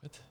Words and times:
Prête 0.00 0.22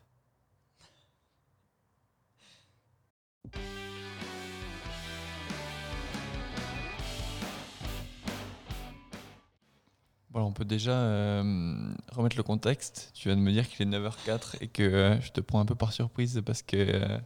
Voilà, 10.32 10.46
on 10.46 10.52
peut 10.52 10.66
déjà 10.66 10.92
euh, 10.92 11.94
remettre 12.12 12.38
le 12.38 12.44
contexte. 12.44 13.12
Tu 13.14 13.30
viens 13.30 13.36
de 13.36 13.42
me 13.42 13.52
dire 13.52 13.68
qu'il 13.68 13.82
est 13.82 13.90
9h04 13.90 14.58
et 14.62 14.68
que 14.68 14.84
euh, 14.84 15.22
je 15.22 15.32
te 15.32 15.42
prends 15.42 15.60
un 15.60 15.66
peu 15.66 15.76
par 15.76 15.92
surprise 15.92 16.42
parce 16.46 16.62
que 16.62 16.78
euh, 16.78 17.18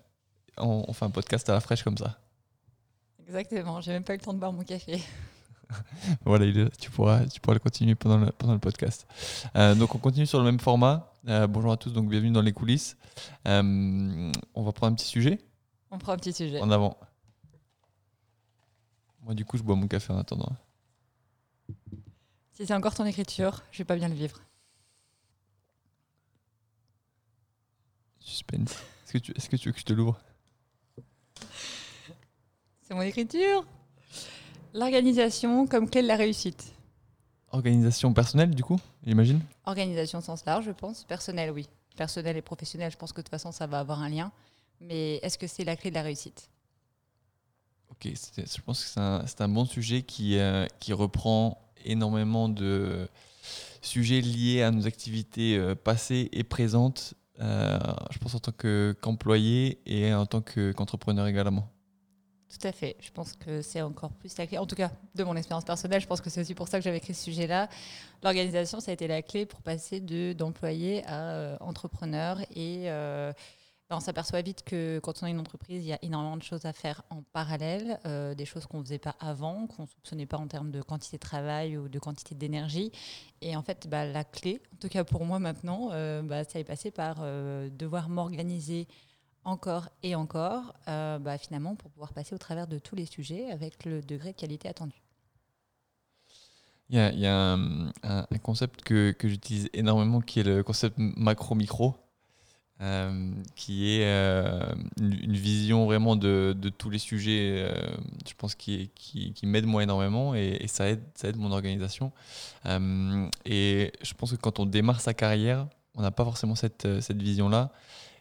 on, 0.58 0.86
on 0.88 0.94
fait 0.94 1.06
un 1.06 1.10
podcast 1.10 1.50
à 1.50 1.54
la 1.54 1.60
fraîche 1.60 1.84
comme 1.84 1.98
ça. 1.98 2.18
Exactement, 3.26 3.80
j'ai 3.82 3.92
même 3.92 4.04
pas 4.04 4.14
eu 4.14 4.18
le 4.18 4.24
temps 4.24 4.34
de 4.34 4.40
boire 4.40 4.54
mon 4.54 4.64
café. 4.64 5.02
Voilà, 6.24 6.46
tu 6.80 6.92
pourras, 6.92 7.26
tu 7.26 7.40
pourras 7.40 7.56
le 7.56 7.60
continuer 7.60 7.96
pendant 7.96 8.18
le, 8.18 8.32
pendant 8.32 8.54
le 8.54 8.60
podcast. 8.60 9.08
Donc, 9.56 9.96
on 9.96 9.98
continue 9.98 10.28
sur 10.28 10.38
le 10.38 10.46
même 10.46 10.60
format. 10.60 11.13
Euh, 11.28 11.48
bonjour 11.48 11.72
à 11.72 11.78
tous, 11.78 11.92
donc 11.92 12.10
bienvenue 12.10 12.32
dans 12.32 12.42
les 12.42 12.52
coulisses. 12.52 12.98
Euh, 13.48 14.32
on 14.54 14.64
va 14.64 14.72
prendre 14.74 14.92
un 14.94 14.96
petit 14.96 15.06
sujet 15.08 15.40
On 15.90 15.98
prend 15.98 16.12
un 16.12 16.18
petit 16.18 16.34
sujet. 16.34 16.60
en 16.60 16.70
avant. 16.70 16.98
Moi, 19.22 19.34
du 19.34 19.46
coup, 19.46 19.58
je 19.58 19.64
bois 19.64 19.76
mon 19.76 19.88
café 19.88 20.12
en 20.12 20.18
attendant. 20.18 20.52
Si 22.52 22.66
c'est 22.66 22.74
encore 22.74 22.94
ton 22.94 23.06
écriture, 23.06 23.64
je 23.72 23.78
vais 23.80 23.86
pas 23.86 23.96
bien 23.96 24.10
le 24.10 24.16
vivre. 24.16 24.42
Suspense. 28.20 28.74
Est-ce 29.06 29.14
que, 29.14 29.18
tu, 29.20 29.32
est-ce 29.32 29.50
que 29.50 29.56
tu 29.56 29.70
veux 29.70 29.74
que 29.74 29.80
je 29.80 29.86
te 29.86 29.94
l'ouvre? 29.94 30.20
C'est 32.82 32.94
mon 32.94 33.02
écriture 33.02 33.66
L'organisation 34.74 35.68
comme 35.68 35.90
clé 35.90 36.02
de 36.02 36.08
la 36.08 36.18
réussite? 36.18 36.74
Organisation 37.54 38.14
personnelle, 38.14 38.54
du 38.56 38.64
coup, 38.64 38.80
j'imagine 39.06 39.40
Organisation 39.66 40.20
au 40.20 40.22
sens 40.24 40.44
large, 40.44 40.66
je 40.66 40.72
pense. 40.72 41.04
Personnel, 41.04 41.52
oui. 41.52 41.70
Personnel 41.96 42.36
et 42.36 42.42
professionnel, 42.42 42.92
je 42.92 42.98
pense 42.98 43.14
que 43.14 43.18
de 43.18 43.22
toute 43.22 43.30
façon, 43.30 43.52
ça 43.52 43.68
va 43.68 43.80
avoir 43.80 44.02
un 44.02 44.10
lien. 44.10 44.32
Mais 44.82 45.18
est-ce 45.18 45.38
que 45.38 45.46
c'est 45.46 45.64
la 45.64 45.76
clé 45.76 45.92
de 45.92 45.96
la 45.96 46.02
réussite? 46.02 46.50
Ok, 47.92 48.08
je 48.12 48.62
pense 48.62 48.84
que 48.84 48.90
c'est 49.28 49.42
un, 49.42 49.48
bon 49.50 49.66
sujet 49.66 50.02
qui, 50.02 50.40
euh, 50.40 50.66
qui 50.80 50.94
reprend 50.94 51.62
énormément 51.86 52.50
de 52.50 53.08
sujets 53.84 54.22
liés 54.22 54.64
à 54.64 54.72
nos 54.72 54.88
activités 54.88 55.56
euh, 55.56 55.76
passées 55.76 56.30
et 56.32 56.44
présentes, 56.44 57.14
euh, 57.40 57.78
je 58.10 58.18
pense 58.18 58.34
en 58.34 58.40
tant 58.40 58.52
que- 58.52 58.96
qu'employé 59.00 59.80
et 59.86 60.12
en 60.14 60.26
tant 60.26 60.42
que- 60.42 60.72
qu'entrepreneur 60.72 61.28
également. 61.28 61.70
Tout 62.54 62.68
à 62.68 62.72
fait. 62.72 62.96
Je 63.00 63.10
pense 63.10 63.34
que 63.34 63.64
c'est 63.64 63.82
encore 63.82 64.12
plus 64.12 64.38
la 64.38 64.46
clé. 64.46 64.60
En 64.60 64.68
tout 64.68 64.76
cas, 64.76 64.92
de 65.16 65.24
mon 65.24 65.36
expérience 65.36 65.66
personnelle, 65.66 66.02
je 66.02 66.08
pense 66.08 66.22
que 66.22 66.30
c'est 66.30 66.42
aussi 66.42 66.54
pour 66.54 66.68
ça 66.68 66.78
que 66.78 66.84
j'avais 66.84 66.98
écrit 66.98 67.16
ce 67.16 67.24
sujet-là. 67.24 67.68
L'organisation, 68.22 68.80
ça 68.80 68.92
a 68.92 68.94
été 68.94 69.08
la 69.08 69.24
clé 69.24 69.48
pour 69.48 69.62
passer 69.64 70.00
de 70.00 70.34
d'employé 70.34 71.04
à 71.06 71.32
euh, 71.32 71.58
entrepreneur. 71.62 72.40
Et 72.56 72.92
euh, 72.92 73.34
ben, 73.90 73.98
on 73.98 74.00
s'aperçoit 74.00 74.44
vite 74.44 74.64
que 74.64 75.00
quand 75.02 75.24
on 75.24 75.26
a 75.26 75.30
une 75.32 75.40
entreprise, 75.40 75.84
il 75.84 75.88
y 75.88 75.94
a 75.94 76.00
énormément 76.04 76.38
de 76.38 76.44
choses 76.44 76.66
à 76.66 76.74
faire 76.74 77.02
en 77.10 77.24
parallèle, 77.24 78.00
euh, 78.06 78.36
des 78.36 78.46
choses 78.46 78.68
qu'on 78.68 78.80
ne 78.80 78.84
faisait 78.84 79.00
pas 79.00 79.16
avant, 79.20 79.66
qu'on 79.66 79.84
ne 79.84 79.88
soupçonnait 79.88 80.28
pas 80.28 80.38
en 80.38 80.48
termes 80.48 80.70
de 80.70 80.84
quantité 80.84 81.18
de 81.18 81.22
travail 81.22 81.76
ou 81.76 81.90
de 81.90 81.98
quantité 81.98 82.36
d'énergie. 82.36 82.92
Et 83.42 83.56
en 83.56 83.64
fait, 83.64 83.88
bah, 83.88 84.06
la 84.06 84.24
clé, 84.24 84.62
en 84.76 84.78
tout 84.78 84.90
cas 84.90 85.04
pour 85.04 85.26
moi 85.26 85.40
maintenant, 85.40 85.90
bah, 86.22 86.44
ça 86.44 86.60
est 86.60 86.64
passé 86.64 86.92
par 86.92 87.16
devoir 87.72 88.10
m'organiser 88.10 88.88
encore 89.46 89.90
et 90.04 90.16
encore, 90.16 90.74
euh, 90.88 91.20
bah, 91.20 91.38
finalement, 91.38 91.76
pour 91.76 91.92
pouvoir 91.92 92.14
passer 92.14 92.34
au 92.34 92.38
travers 92.38 92.68
de 92.68 92.80
tous 92.80 92.96
les 92.96 93.06
sujets 93.06 93.50
avec 93.52 93.86
le 93.86 94.02
degré 94.02 94.32
de 94.32 94.38
qualité 94.38 94.68
attendu. 94.68 95.02
Il 96.90 96.98
y 96.98 97.00
a, 97.00 97.12
il 97.12 97.20
y 97.20 97.28
a 97.28 97.54
un, 97.54 97.88
un- 98.04 98.26
concept 98.42 98.84
que, 98.84 99.12
que 99.12 99.28
j'utilise 99.28 99.70
énormément 99.74 100.20
qui 100.22 100.42
est 100.42 100.44
le 100.44 100.64
concept 100.64 100.96
macro-micro, 100.98 101.96
euh, 102.82 103.32
qui 103.56 103.96
est 103.96 104.06
euh, 104.06 104.62
une, 105.00 105.34
vision 105.34 105.86
vraiment 105.86 106.16
de, 106.16 106.56
de 106.58 106.70
tous 106.70 106.90
les 106.90 107.00
sujets, 107.00 107.66
euh, 107.70 107.96
je 108.28 108.34
pense, 108.38 108.56
qui, 108.56 108.92
qui, 108.96 109.34
m'aide 109.46 109.66
moi 109.66 109.84
énormément 109.84 110.36
et, 110.36 110.66
ça, 110.68 110.90
aide, 110.90 111.02
ça 111.16 111.30
aide 111.30 111.38
mon 111.38 111.52
organisation. 111.52 112.12
Euh, 112.66 113.28
et 113.46 113.94
je 114.02 114.14
pense 114.14 114.32
que 114.32 114.38
quand 114.38 114.60
on 114.60 114.66
démarre 114.66 115.02
sa 115.02 115.14
carrière, 115.14 115.68
on 115.96 116.02
n'a 116.02 116.12
pas 116.12 116.26
forcément 116.26 116.56
cette, 116.56 116.86
euh, 116.86 117.02
cette 117.02 117.22
vision-là. 117.22 117.72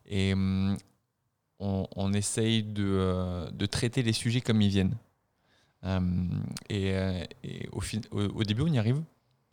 Et 0.06 0.34
on, 1.62 2.12
essaye 2.12 2.62
de, 2.62 2.84
euh, 2.84 3.50
de 3.50 3.66
traiter 3.66 4.02
les 4.02 4.12
sujets 4.12 4.40
comme 4.40 4.60
ils 4.60 4.68
viennent. 4.68 4.96
Euh, 5.84 6.00
et 6.68 6.92
euh, 6.94 7.24
au, 7.72 7.82
au, 8.34 8.44
début, 8.44 8.62
on 8.62 8.72
y 8.72 8.78
arrive 8.78 9.02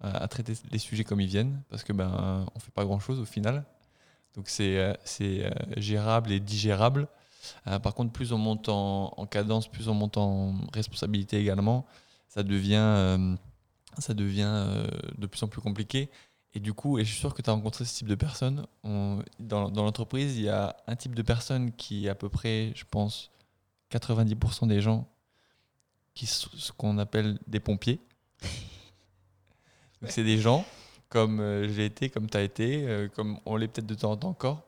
à, 0.01 0.27
traiter 0.27 0.53
les 0.71 0.79
sujets 0.79 1.03
comme 1.03 1.19
ils 1.19 1.27
viennent 1.27 1.61
parce 1.69 1.83
que 1.83 1.91
ben 1.91 2.45
on 2.55 2.59
fait 2.59 2.71
pas 2.71 2.85
grand 2.85 2.99
chose 2.99 3.19
au 3.19 3.25
final. 3.25 3.65
Donc 4.35 4.47
c'est 4.47 4.95
gérable 5.77 6.31
et 6.31 6.39
digérable. 6.39 7.07
Par 7.65 7.93
contre, 7.95 8.11
plus 8.13 8.31
on 8.31 8.37
monte 8.37 8.69
en, 8.69 9.13
en 9.17 9.25
cadence, 9.25 9.67
plus 9.67 9.89
on 9.89 9.93
monte 9.93 10.17
en 10.17 10.55
responsabilité 10.73 11.37
également, 11.37 11.85
ça 12.27 12.43
devient 12.43 13.35
ça 13.97 14.13
devient 14.13 14.85
de 15.17 15.27
plus 15.27 15.43
en 15.43 15.47
plus 15.47 15.61
compliqué. 15.61 16.09
Et 16.55 16.59
du 16.59 16.73
coup, 16.73 16.97
et 16.97 17.05
je 17.05 17.11
suis 17.11 17.19
sûr 17.19 17.33
que 17.33 17.41
tu 17.41 17.49
as 17.49 17.53
rencontré 17.53 17.85
ce 17.85 17.95
type 17.95 18.07
de 18.07 18.15
personnes. 18.15 18.65
On- 18.83 19.21
dans 19.39 19.69
l'entreprise, 19.69 20.37
il 20.37 20.43
y 20.43 20.49
a 20.49 20.75
un 20.87 20.95
type 20.95 21.13
de 21.13 21.21
personne 21.21 21.71
qui 21.73 22.07
est 22.07 22.09
à 22.09 22.15
peu 22.15 22.29
près, 22.29 22.71
je 22.75 22.85
pense, 22.89 23.31
90% 23.89 24.67
des 24.67 24.81
gens 24.81 25.07
qui 26.13 26.25
sont 26.25 26.49
ce 26.57 26.71
qu'on 26.71 26.97
appelle 26.97 27.39
des 27.47 27.59
pompiers. 27.59 27.99
C'est 30.07 30.23
des 30.23 30.37
gens 30.37 30.65
comme 31.09 31.39
euh, 31.39 31.67
j'ai 31.67 31.85
été, 31.85 32.09
comme 32.09 32.29
tu 32.29 32.37
as 32.37 32.41
été, 32.41 32.87
euh, 32.87 33.07
comme 33.09 33.39
on 33.45 33.55
l'est 33.55 33.67
peut-être 33.67 33.87
de 33.87 33.95
temps 33.95 34.11
en 34.11 34.17
temps 34.17 34.29
encore, 34.29 34.63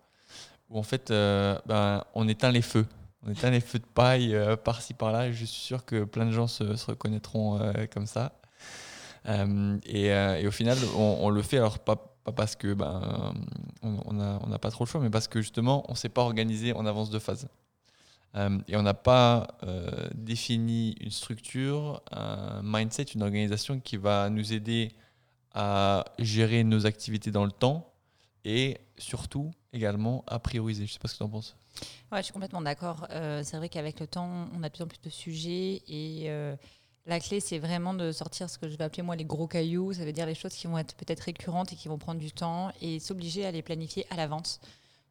où 0.69 0.79
en 0.79 0.83
fait, 0.83 1.11
euh, 1.11 1.57
ben, 1.65 2.03
on 2.15 2.27
éteint 2.27 2.51
les 2.51 2.61
feux. 2.61 2.85
On 3.25 3.31
éteint 3.31 3.51
les 3.51 3.61
feux 3.61 3.79
de 3.79 3.85
paille 3.85 4.35
par-ci 4.63 4.95
par-là. 4.95 5.31
Je 5.31 5.45
suis 5.45 5.61
sûr 5.61 5.85
que 5.85 6.03
plein 6.03 6.25
de 6.25 6.31
gens 6.31 6.47
se, 6.47 6.63
reconnaîtront 6.63 7.59
comme 7.93 8.07
ça. 8.07 8.33
Euh, 9.27 9.77
et, 9.85 10.11
euh, 10.11 10.39
et 10.39 10.47
au 10.47 10.51
final, 10.51 10.77
on, 10.95 11.17
on 11.21 11.29
le 11.29 11.41
fait 11.41 11.57
alors 11.57 11.79
pas, 11.79 12.17
parce 12.35 12.55
que 12.55 12.73
ben, 12.73 13.33
on 13.83 13.99
on 14.05 14.13
n'a 14.13 14.39
on 14.43 14.47
n'a 14.47 14.59
pas 14.59 14.71
trop 14.71 14.85
le 14.85 14.89
choix, 14.89 15.01
mais 15.01 15.09
parce 15.09 15.27
que 15.27 15.41
justement, 15.41 15.83
on 15.87 15.93
ne 15.93 15.97
s'est 15.97 16.09
pas 16.09 16.21
organisé 16.21 16.73
en 16.73 16.85
avance 16.85 17.09
de 17.09 17.19
phase. 17.19 17.47
Euh, 18.35 18.59
et 18.67 18.77
on 18.77 18.81
n'a 18.81 18.93
pas 18.93 19.47
défini 20.13 20.95
une 21.01 21.11
structure, 21.11 22.01
un 22.11 22.61
mindset, 22.63 23.03
une 23.15 23.23
organisation 23.23 23.79
qui 23.79 23.97
va 23.97 24.29
nous 24.29 24.53
aider 24.53 24.93
à 25.53 26.05
gérer 26.17 26.63
nos 26.63 26.85
activités 26.85 27.29
dans 27.29 27.43
le 27.43 27.51
temps 27.51 27.93
et 28.45 28.77
surtout 28.97 29.51
également 29.73 30.23
à 30.27 30.39
prioriser. 30.39 30.85
Je 30.85 30.91
ne 30.91 30.93
sais 30.93 30.99
pas 30.99 31.09
ce 31.09 31.13
que 31.13 31.17
tu 31.17 31.23
en 31.23 31.29
penses. 31.29 31.57
Ouais, 32.11 32.19
je 32.19 32.23
suis 32.23 32.33
complètement 32.33 32.61
d'accord. 32.61 33.05
C'est 33.09 33.57
vrai 33.57 33.67
qu'avec 33.67 33.99
le 33.99 34.07
temps, 34.07 34.47
on 34.55 34.63
a 34.63 34.69
de 34.69 34.73
plus 34.73 34.83
en 34.83 34.87
plus 34.87 35.01
de 35.01 35.09
sujets 35.09 35.81
et 35.87 36.31
la 37.06 37.19
clé, 37.19 37.39
c'est 37.39 37.59
vraiment 37.59 37.94
de 37.94 38.12
sortir 38.12 38.50
ce 38.50 38.57
que 38.57 38.69
je 38.69 38.78
vais 38.78 38.84
appeler 38.84 39.03
moi 39.03 39.16
les 39.16 39.25
gros 39.25 39.47
cailloux. 39.47 39.94
Ça 39.94 40.06
veut 40.06 40.12
dire 40.12 40.25
les 40.25 40.35
choses 40.35 40.53
qui 40.53 40.67
vont 40.67 40.78
être 40.78 40.95
peut-être 40.95 41.22
récurrentes 41.22 41.73
et 41.73 41.75
qui 41.75 41.88
vont 41.88 41.97
prendre 41.97 42.19
du 42.19 42.31
temps 42.31 42.72
et 42.81 43.00
s'obliger 43.00 43.45
à 43.45 43.51
les 43.51 43.62
planifier 43.62 44.06
à 44.12 44.16
l'avance. 44.16 44.59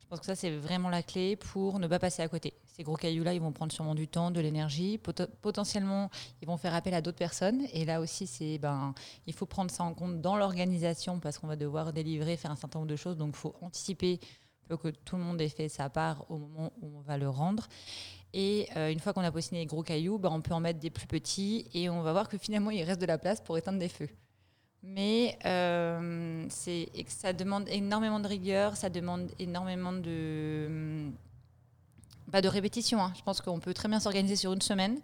Je 0.01 0.07
pense 0.07 0.21
que 0.21 0.27
ça, 0.27 0.35
c'est 0.35 0.51
vraiment 0.51 0.89
la 0.89 1.05
clé 1.05 1.37
pour 1.37 1.79
ne 1.79 1.87
pas 1.87 2.01
passer 2.01 2.23
à 2.23 2.29
côté. 2.29 2.55
Ces 2.65 2.83
gros 2.83 2.97
cailloux-là, 2.97 3.33
ils 3.35 3.41
vont 3.41 3.53
prendre 3.53 3.73
sûrement 3.73 3.95
du 3.95 4.09
temps, 4.09 4.33
de 4.33 4.41
l'énergie. 4.41 4.99
Potentiellement, 4.99 6.11
ils 6.43 6.49
vont 6.49 6.57
faire 6.57 6.75
appel 6.75 6.95
à 6.95 7.01
d'autres 7.01 7.19
personnes. 7.19 7.63
Et 7.73 7.85
là 7.85 8.01
aussi, 8.01 8.27
c'est 8.27 8.59
ben, 8.59 8.93
il 9.27 9.33
faut 9.33 9.47
prendre 9.47 9.71
ça 9.71 9.85
en 9.85 9.95
compte 9.95 10.21
dans 10.21 10.37
l'organisation 10.37 11.21
parce 11.21 11.39
qu'on 11.39 11.47
va 11.47 11.55
devoir 11.55 11.93
délivrer, 11.93 12.37
faire 12.37 12.51
un 12.51 12.57
certain 12.57 12.81
nombre 12.81 12.91
de 12.91 12.97
choses. 12.97 13.17
Donc, 13.17 13.35
il 13.35 13.39
faut 13.39 13.55
anticiper 13.61 14.19
que 14.77 14.89
tout 14.89 15.17
le 15.17 15.23
monde 15.23 15.41
ait 15.41 15.49
fait 15.49 15.69
sa 15.69 15.91
part 15.91 16.25
au 16.31 16.39
moment 16.39 16.73
où 16.81 16.99
on 16.99 17.01
va 17.01 17.17
le 17.17 17.29
rendre. 17.29 17.67
Et 18.33 18.69
euh, 18.77 18.91
une 18.93 19.01
fois 19.01 19.13
qu'on 19.13 19.23
a 19.23 19.33
positionné 19.33 19.61
les 19.63 19.67
gros 19.67 19.83
cailloux, 19.83 20.19
ben, 20.19 20.31
on 20.33 20.41
peut 20.41 20.55
en 20.55 20.61
mettre 20.61 20.79
des 20.79 20.91
plus 20.91 21.07
petits 21.07 21.67
et 21.75 21.91
on 21.91 22.03
va 22.03 22.13
voir 22.13 22.29
que 22.29 22.39
finalement, 22.39 22.71
il 22.71 22.83
reste 22.85 23.01
de 23.01 23.07
la 23.07 23.19
place 23.19 23.41
pour 23.41 23.59
éteindre 23.59 23.79
des 23.79 23.89
feux. 23.89 24.09
Mais 24.83 25.39
euh, 25.45 26.47
ça 26.49 27.33
demande 27.33 27.69
énormément 27.69 28.21
de 28.21 28.29
rigueur, 28.29 28.77
ça 28.77 28.89
demande 28.89 29.31
énormément 29.39 29.93
de, 29.93 30.67
hum, 30.69 31.13
pas 32.31 32.41
de 32.41 32.49
répétition. 32.49 33.03
hein. 33.03 33.13
Je 33.17 33.23
pense 33.23 33.41
qu'on 33.41 33.59
peut 33.59 33.75
très 33.75 33.89
bien 33.89 34.01
s'organiser 34.01 34.37
sur 34.37 34.53
une 34.53 34.63
semaine. 34.63 35.01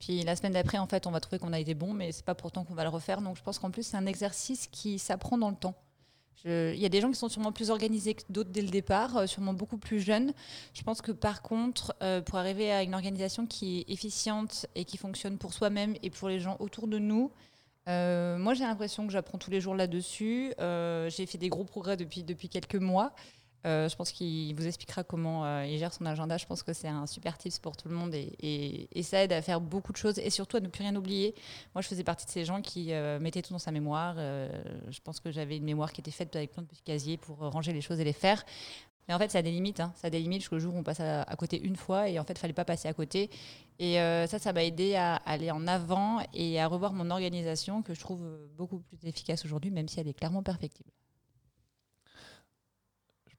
Puis 0.00 0.22
la 0.24 0.34
semaine 0.34 0.54
d'après, 0.54 0.78
en 0.78 0.88
fait, 0.88 1.06
on 1.06 1.12
va 1.12 1.20
trouver 1.20 1.38
qu'on 1.38 1.52
a 1.52 1.60
été 1.60 1.74
bon, 1.74 1.92
mais 1.92 2.10
c'est 2.10 2.24
pas 2.24 2.34
pourtant 2.34 2.64
qu'on 2.64 2.74
va 2.74 2.82
le 2.82 2.88
refaire. 2.88 3.20
Donc 3.20 3.36
je 3.36 3.42
pense 3.42 3.60
qu'en 3.60 3.70
plus, 3.70 3.84
c'est 3.84 3.96
un 3.96 4.06
exercice 4.06 4.66
qui 4.66 4.98
s'apprend 4.98 5.38
dans 5.38 5.50
le 5.50 5.56
temps. 5.56 5.76
Il 6.44 6.78
y 6.78 6.86
a 6.86 6.88
des 6.88 7.00
gens 7.00 7.10
qui 7.10 7.18
sont 7.18 7.28
sûrement 7.28 7.52
plus 7.52 7.70
organisés 7.70 8.14
que 8.14 8.22
d'autres 8.28 8.50
dès 8.50 8.62
le 8.62 8.68
départ, 8.68 9.16
euh, 9.16 9.26
sûrement 9.26 9.54
beaucoup 9.54 9.78
plus 9.78 10.00
jeunes. 10.00 10.32
Je 10.74 10.82
pense 10.82 11.00
que 11.00 11.12
par 11.12 11.40
contre, 11.40 11.94
euh, 12.02 12.20
pour 12.20 12.36
arriver 12.36 12.72
à 12.72 12.82
une 12.82 12.94
organisation 12.94 13.46
qui 13.46 13.80
est 13.80 13.92
efficiente 13.92 14.66
et 14.74 14.84
qui 14.84 14.96
fonctionne 14.96 15.38
pour 15.38 15.52
soi-même 15.52 15.94
et 16.02 16.10
pour 16.10 16.28
les 16.28 16.40
gens 16.40 16.56
autour 16.58 16.88
de 16.88 16.98
nous, 16.98 17.30
euh, 17.88 18.38
moi 18.38 18.54
j'ai 18.54 18.64
l'impression 18.64 19.06
que 19.06 19.12
j'apprends 19.12 19.38
tous 19.38 19.50
les 19.50 19.60
jours 19.60 19.76
là-dessus. 19.76 20.52
J'ai 20.58 21.26
fait 21.26 21.38
des 21.38 21.48
gros 21.48 21.64
progrès 21.64 21.96
depuis, 21.96 22.24
depuis 22.24 22.48
quelques 22.48 22.74
mois. 22.74 23.12
Euh, 23.64 23.88
je 23.88 23.94
pense 23.94 24.10
qu'il 24.10 24.54
vous 24.56 24.66
expliquera 24.66 25.04
comment 25.04 25.44
euh, 25.44 25.64
il 25.66 25.78
gère 25.78 25.92
son 25.92 26.04
agenda. 26.06 26.36
Je 26.36 26.46
pense 26.46 26.62
que 26.62 26.72
c'est 26.72 26.88
un 26.88 27.06
super 27.06 27.38
tips 27.38 27.58
pour 27.60 27.76
tout 27.76 27.88
le 27.88 27.94
monde 27.94 28.14
et, 28.14 28.88
ça 29.02 29.22
aide 29.22 29.32
à 29.32 29.42
faire 29.42 29.60
beaucoup 29.60 29.92
de 29.92 29.96
choses 29.96 30.18
et 30.18 30.30
surtout 30.30 30.56
à 30.56 30.60
ne 30.60 30.68
plus 30.68 30.82
rien 30.82 30.94
oublier. 30.96 31.34
Moi, 31.74 31.82
je 31.82 31.88
faisais 31.88 32.04
partie 32.04 32.26
de 32.26 32.30
ces 32.30 32.44
gens 32.44 32.60
qui 32.62 32.92
euh, 32.92 33.18
mettaient 33.20 33.42
tout 33.42 33.52
dans 33.52 33.58
sa 33.58 33.70
mémoire. 33.70 34.16
Je 34.16 35.00
pense 35.02 35.20
que 35.20 35.30
j'avais 35.30 35.56
une 35.56 35.64
mémoire 35.64 35.92
qui 35.92 36.00
était 36.00 36.10
faite 36.10 36.34
avec 36.34 36.52
plein 36.52 36.62
de 36.62 36.68
petits 36.68 36.82
casiers 36.82 37.16
pour 37.16 37.38
ranger 37.38 37.72
les 37.72 37.80
choses 37.80 38.00
et 38.00 38.04
les 38.04 38.12
faire. 38.12 38.44
Mais 39.08 39.14
en 39.14 39.18
fait, 39.18 39.30
ça 39.30 39.38
a 39.38 39.42
des 39.42 39.50
limites. 39.50 39.80
Hein. 39.80 39.92
Ça 39.96 40.06
a 40.06 40.10
des 40.10 40.20
limites 40.20 40.42
jusqu'au 40.42 40.60
jour 40.60 40.74
où 40.74 40.78
on 40.78 40.84
passe 40.84 41.00
à, 41.00 41.24
côté 41.36 41.60
une 41.60 41.76
fois 41.76 42.08
et 42.08 42.18
en 42.18 42.24
fait, 42.24 42.34
il 42.34 42.38
fallait 42.38 42.52
pas 42.52 42.64
passer 42.64 42.88
à 42.88 42.94
côté. 42.94 43.30
Et 43.78 43.96
ça, 43.96 44.38
ça 44.38 44.52
m'a 44.52 44.64
aidé 44.64 44.94
à 44.94 45.16
aller 45.16 45.50
en 45.50 45.66
avant 45.66 46.20
et 46.32 46.60
à 46.60 46.66
revoir 46.66 46.92
mon 46.92 47.10
organisation 47.10 47.82
que 47.82 47.94
je 47.94 48.00
trouve 48.00 48.22
beaucoup 48.56 48.78
plus 48.78 49.08
efficace 49.08 49.44
aujourd'hui, 49.44 49.70
même 49.70 49.88
si 49.88 50.00
elle 50.00 50.08
est 50.08 50.14
clairement 50.14 50.42
perfectible. 50.42 50.90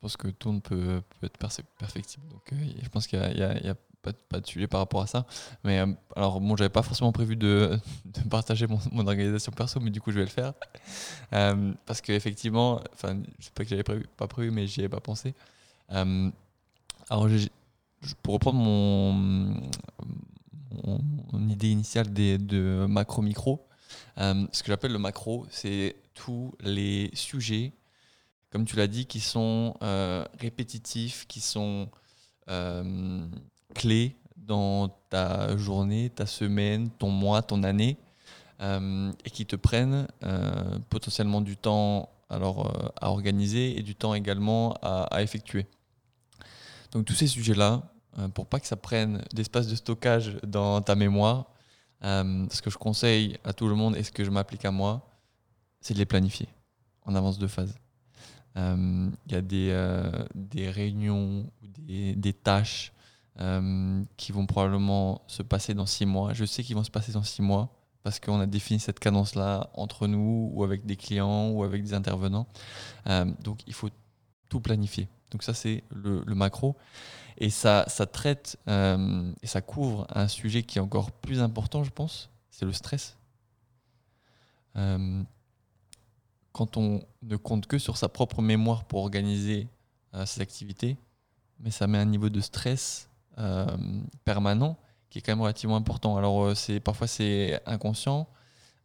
Je 0.03 0.07
pense 0.09 0.17
que 0.17 0.27
tout 0.27 0.51
ne 0.51 0.59
peut, 0.59 1.01
peut 1.21 1.27
être 1.27 1.37
perfectible. 1.77 2.27
Donc, 2.27 2.41
euh, 2.51 2.55
je 2.81 2.89
pense 2.89 3.07
qu'il 3.07 3.19
n'y 3.19 3.41
a, 3.41 3.75
pas, 4.01 4.41
de 4.41 4.45
sujet 4.45 4.67
par 4.67 4.81
rapport 4.81 5.01
à 5.01 5.07
ça. 5.07 5.25
Mais 5.63 5.79
euh, 5.79 5.87
alors, 6.13 6.41
bon, 6.41 6.57
j'avais 6.57 6.67
pas 6.69 6.81
forcément 6.81 7.13
prévu 7.13 7.37
de, 7.37 7.79
partager 8.29 8.67
mon, 8.67 9.07
organisation 9.07 9.53
perso, 9.53 9.79
mais 9.79 9.91
du 9.91 10.01
coup, 10.01 10.11
je 10.11 10.19
vais 10.19 10.25
le 10.25 10.29
faire. 10.29 10.51
parce 11.85 12.01
qu'effectivement, 12.01 12.81
enfin, 12.93 13.17
sais 13.39 13.51
pas 13.55 13.63
que 13.63 13.69
j'avais 13.69 13.83
pas 13.83 14.27
prévu, 14.27 14.51
mais 14.51 14.67
j'y 14.67 14.81
avais 14.81 14.89
pas 14.89 14.99
pensé. 14.99 15.35
Euh, 15.93 16.29
alors, 17.09 17.29
pour 18.23 18.33
reprendre 18.33 18.59
mon, 18.59 19.55
idée 21.47 21.69
initiale 21.69 22.11
des, 22.11 22.37
de 22.37 22.85
macro-micro, 22.89 23.65
euh, 24.17 24.45
ce 24.51 24.63
que 24.63 24.67
j'appelle 24.67 24.91
le 24.91 24.99
macro, 24.99 25.45
c'est 25.49 25.95
tous 26.13 26.53
les 26.59 27.09
sujets, 27.13 27.73
comme 28.53 28.63
tu 28.63 28.77
l'as 28.77 28.87
dit, 28.87 29.05
qui 29.05 29.19
sont 29.19 29.75
euh, 29.83 30.23
répétitifs, 30.39 31.25
qui 31.27 31.41
sont 31.41 31.89
clés 33.73 34.15
dans 34.37 34.89
ta 35.09 35.57
journée, 35.57 36.09
ta 36.09 36.25
semaine, 36.25 36.89
ton 36.89 37.09
mois, 37.09 37.41
ton 37.41 37.63
année, 37.63 37.97
et 38.61 39.29
qui 39.29 39.45
te 39.45 39.55
prennent 39.55 40.07
potentiellement 40.89 41.41
du 41.41 41.57
temps 41.57 42.13
alors, 42.33 42.67
euh, 42.67 42.89
à 42.99 43.09
organiser 43.09 43.77
et 43.77 43.83
du 43.83 43.95
temps 43.95 44.13
également 44.13 44.73
à, 44.81 45.21
effectuer. 45.21 45.67
Donc 46.91 47.05
tous 47.05 47.13
ces 47.13 47.27
sujets-là, 47.27 47.83
euh, 48.19 48.27
pour 48.27 48.47
pas 48.47 48.59
que 48.59 48.67
ça 48.67 48.75
prenne 48.75 49.23
d'espace 49.33 49.67
de 49.67 49.75
stockage 49.75 50.37
dans 50.43 50.81
ta 50.81 50.95
mémoire, 50.95 51.45
euh, 52.03 52.45
ce 52.51 52.61
que 52.61 52.69
je 52.69 52.77
conseille 52.77 53.37
à 53.43 53.53
tout 53.53 53.67
le 53.67 53.75
monde 53.75 53.95
et 53.95 54.03
ce 54.03 54.11
que 54.11 54.23
je 54.23 54.31
m'applique 54.31 54.65
à 54.65 54.71
moi, 54.71 55.07
c'est 55.79 55.93
de 55.93 55.99
les 55.99 56.05
planifier 56.05 56.47
en 57.05 57.15
avance 57.15 57.37
de 57.37 57.47
phase. 57.47 57.75
Il 58.55 59.31
y 59.31 59.35
a 59.35 59.41
des, 59.41 60.11
des 60.35 60.69
réunions 60.69 61.49
ou 61.61 61.67
des, 61.67 62.33
tâches 62.33 62.93
qui 64.17 64.31
vont 64.31 64.45
probablement 64.45 65.21
se 65.27 65.41
passer 65.41 65.73
dans 65.73 65.85
six 65.85 66.05
mois. 66.05 66.33
Je 66.33 66.45
sais 66.45 66.63
qu'ils 66.63 66.75
vont 66.75 66.83
se 66.83 66.91
passer 66.91 67.11
dans 67.13 67.23
six 67.23 67.41
mois 67.41 67.73
parce 68.03 68.19
qu'on 68.19 68.39
a 68.39 68.45
défini 68.45 68.79
cette 68.79 68.99
cadence-là 68.99 69.69
entre 69.73 70.07
nous 70.07 70.51
ou 70.53 70.63
avec 70.63 70.85
des 70.85 70.97
clients 70.97 71.49
ou 71.49 71.63
avec 71.63 71.83
des 71.83 71.93
intervenants. 71.93 72.47
Euh, 73.07 73.25
donc 73.41 73.61
il 73.65 73.73
faut 73.73 73.89
tout 74.49 74.59
planifier. 74.59 75.07
Donc 75.31 75.41
ça 75.41 75.53
c'est 75.53 75.83
le, 75.89 76.23
macro. 76.35 76.75
Et 77.37 77.49
ça, 77.49 77.85
traite 78.11 78.59
euh, 78.67 79.31
et 79.41 79.47
ça 79.47 79.61
couvre 79.61 80.05
un 80.13 80.27
sujet 80.27 80.63
qui 80.63 80.77
est 80.77 80.81
encore 80.81 81.11
plus 81.11 81.41
important, 81.41 81.83
je 81.83 81.89
pense, 81.89 82.29
c'est 82.51 82.65
le 82.65 82.73
stress. 82.73 83.17
Euh, 84.75 85.23
quand 86.53 86.77
on 86.77 87.03
ne 87.21 87.35
compte 87.35 87.67
que 87.67 87.77
sur 87.77 87.97
sa 87.97 88.07
propre 88.07 88.41
mémoire 88.41 88.85
pour 88.85 89.01
organiser 89.01 89.67
ses 90.25 90.41
activités, 90.41 90.97
mais 91.59 91.71
ça 91.71 91.87
met 91.87 91.97
un 91.97 92.05
niveau 92.05 92.29
de 92.29 92.39
stress 92.39 93.09
permanent 94.23 94.77
qui 95.13 95.19
est 95.19 95.21
quand 95.21 95.33
même 95.33 95.41
relativement 95.41 95.75
important. 95.75 96.17
Alors, 96.17 96.43
euh, 96.43 96.55
c'est 96.55 96.79
parfois 96.79 97.05
c'est 97.05 97.61
inconscient, 97.67 98.27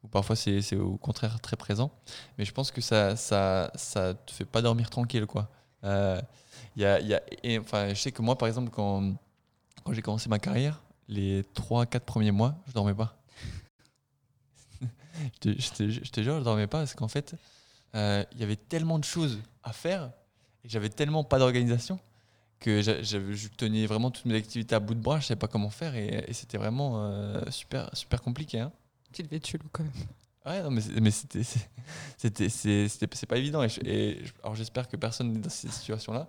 ou 0.05 0.09
parfois 0.09 0.37
c'est 0.37 0.76
au 0.76 0.99
contraire 0.99 1.41
très 1.41 1.56
présent. 1.56 1.91
Mais 2.37 2.44
je 2.44 2.53
pense 2.53 2.70
que 2.70 2.82
ça 2.82 3.17
ça, 3.17 3.70
ça 3.75 4.12
te 4.12 4.31
fait 4.32 4.44
pas 4.44 4.61
dormir 4.61 4.91
tranquille. 4.91 5.25
Quoi. 5.25 5.49
Euh, 5.85 6.20
y 6.76 6.85
a, 6.85 7.00
enfin, 7.59 7.88
je 7.88 7.94
sais 7.94 8.12
que 8.12 8.20
moi, 8.20 8.37
par 8.37 8.47
exemple, 8.47 8.69
quand, 8.70 9.15
quand 9.82 9.94
j'ai 9.94 10.03
commencé 10.03 10.29
ma 10.29 10.38
carrière, 10.38 10.82
les 11.09 11.44
3-4 11.55 12.00
premiers 12.00 12.31
mois, 12.31 12.56
je 12.67 12.73
dormais 12.75 12.93
pas. 12.93 13.17
je, 14.82 15.38
te, 15.38 15.88
je, 15.88 16.11
te, 16.11 16.23
jure, 16.23 16.41
je 16.41 16.44
dormais 16.44 16.67
pas 16.67 16.81
parce 16.81 16.94
qu'en 16.94 17.09
fait, 17.09 17.32
euh, 17.32 17.37
il 17.94 18.38
y 18.38 18.43
avait 18.43 18.56
tellement 18.56 18.99
de 18.99 19.05
choses 19.05 19.38
à 19.62 19.73
faire 19.73 20.11
et 20.64 20.69
j'avais 20.69 20.88
tellement 20.88 21.25
pas 21.25 21.38
d'organisation 21.38 21.99
que 22.61 22.82
je 22.82 23.49
tenais 23.56 23.87
vraiment 23.87 24.11
toutes 24.11 24.25
mes 24.25 24.35
activités 24.35 24.75
à 24.75 24.81
bout 24.81 24.94
de 24.94 25.00
bras, 25.00 25.20
je 25.20 25.26
savais 25.26 25.38
pas 25.38 25.46
comment 25.46 25.70
faire 25.70 25.94
et, 25.94 26.26
c'était 26.32 26.58
vraiment 26.58 27.05
euh, 27.05 27.40
super, 27.50 27.88
super 27.93 28.20
compliqué. 28.20 28.61
Hein. 28.61 28.73
Tu 29.12 29.23
devais 29.23 29.37
être 29.37 29.46
chelou 29.46 29.67
quand 29.73 29.85
même. 29.85 29.93
Ouais, 30.46 30.62
non, 30.62 30.70
mais, 30.70 30.82
mais 31.00 31.11
c'était, 31.11 31.43
c'était, 32.17 32.49
c'est 32.49 33.26
pas 33.26 33.37
évident. 33.37 33.62
Et, 33.85 34.23
alors 34.43 34.55
j'espère 34.55 34.88
que 34.88 34.96
personne 34.96 35.32
n'est 35.32 35.41
dans 35.41 35.50
cette 35.50 35.73
situation-là. 35.73 36.29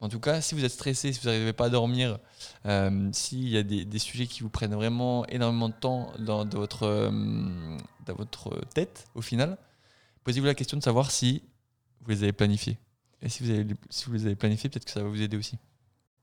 En 0.00 0.08
tout 0.10 0.20
cas, 0.20 0.42
si 0.42 0.54
vous 0.54 0.62
êtes 0.62 0.72
stressé, 0.72 1.12
si 1.12 1.20
vous 1.20 1.26
n'arrivez 1.26 1.54
pas 1.54 1.66
à 1.66 1.70
dormir, 1.70 2.18
euh, 2.66 3.08
s'il 3.12 3.48
y 3.48 3.56
a 3.56 3.62
des, 3.62 3.86
des, 3.86 3.98
sujets 3.98 4.26
qui 4.26 4.42
vous 4.42 4.50
prennent 4.50 4.74
vraiment 4.74 5.26
énormément 5.26 5.70
de 5.70 5.74
temps 5.74 6.12
dans, 6.18 6.44
dans 6.44 6.58
votre, 6.58 6.82
euh, 6.82 7.10
dans 8.04 8.14
votre 8.14 8.60
tête, 8.74 9.06
au 9.14 9.22
final, 9.22 9.56
posez-vous 10.26 10.46
la 10.46 10.56
question 10.56 10.76
de 10.76 10.82
savoir 10.82 11.12
si 11.12 11.44
vous 12.00 12.10
les 12.10 12.24
avez 12.24 12.32
planifiés. 12.32 12.78
Et 13.22 13.28
si 13.28 13.44
vous, 13.44 13.50
avez, 13.50 13.64
si 13.88 14.06
vous 14.06 14.12
les 14.12 14.26
avez 14.26 14.34
planifiés, 14.34 14.68
peut-être 14.68 14.84
que 14.84 14.90
ça 14.90 15.00
va 15.00 15.08
vous 15.08 15.22
aider 15.22 15.36
aussi. 15.36 15.56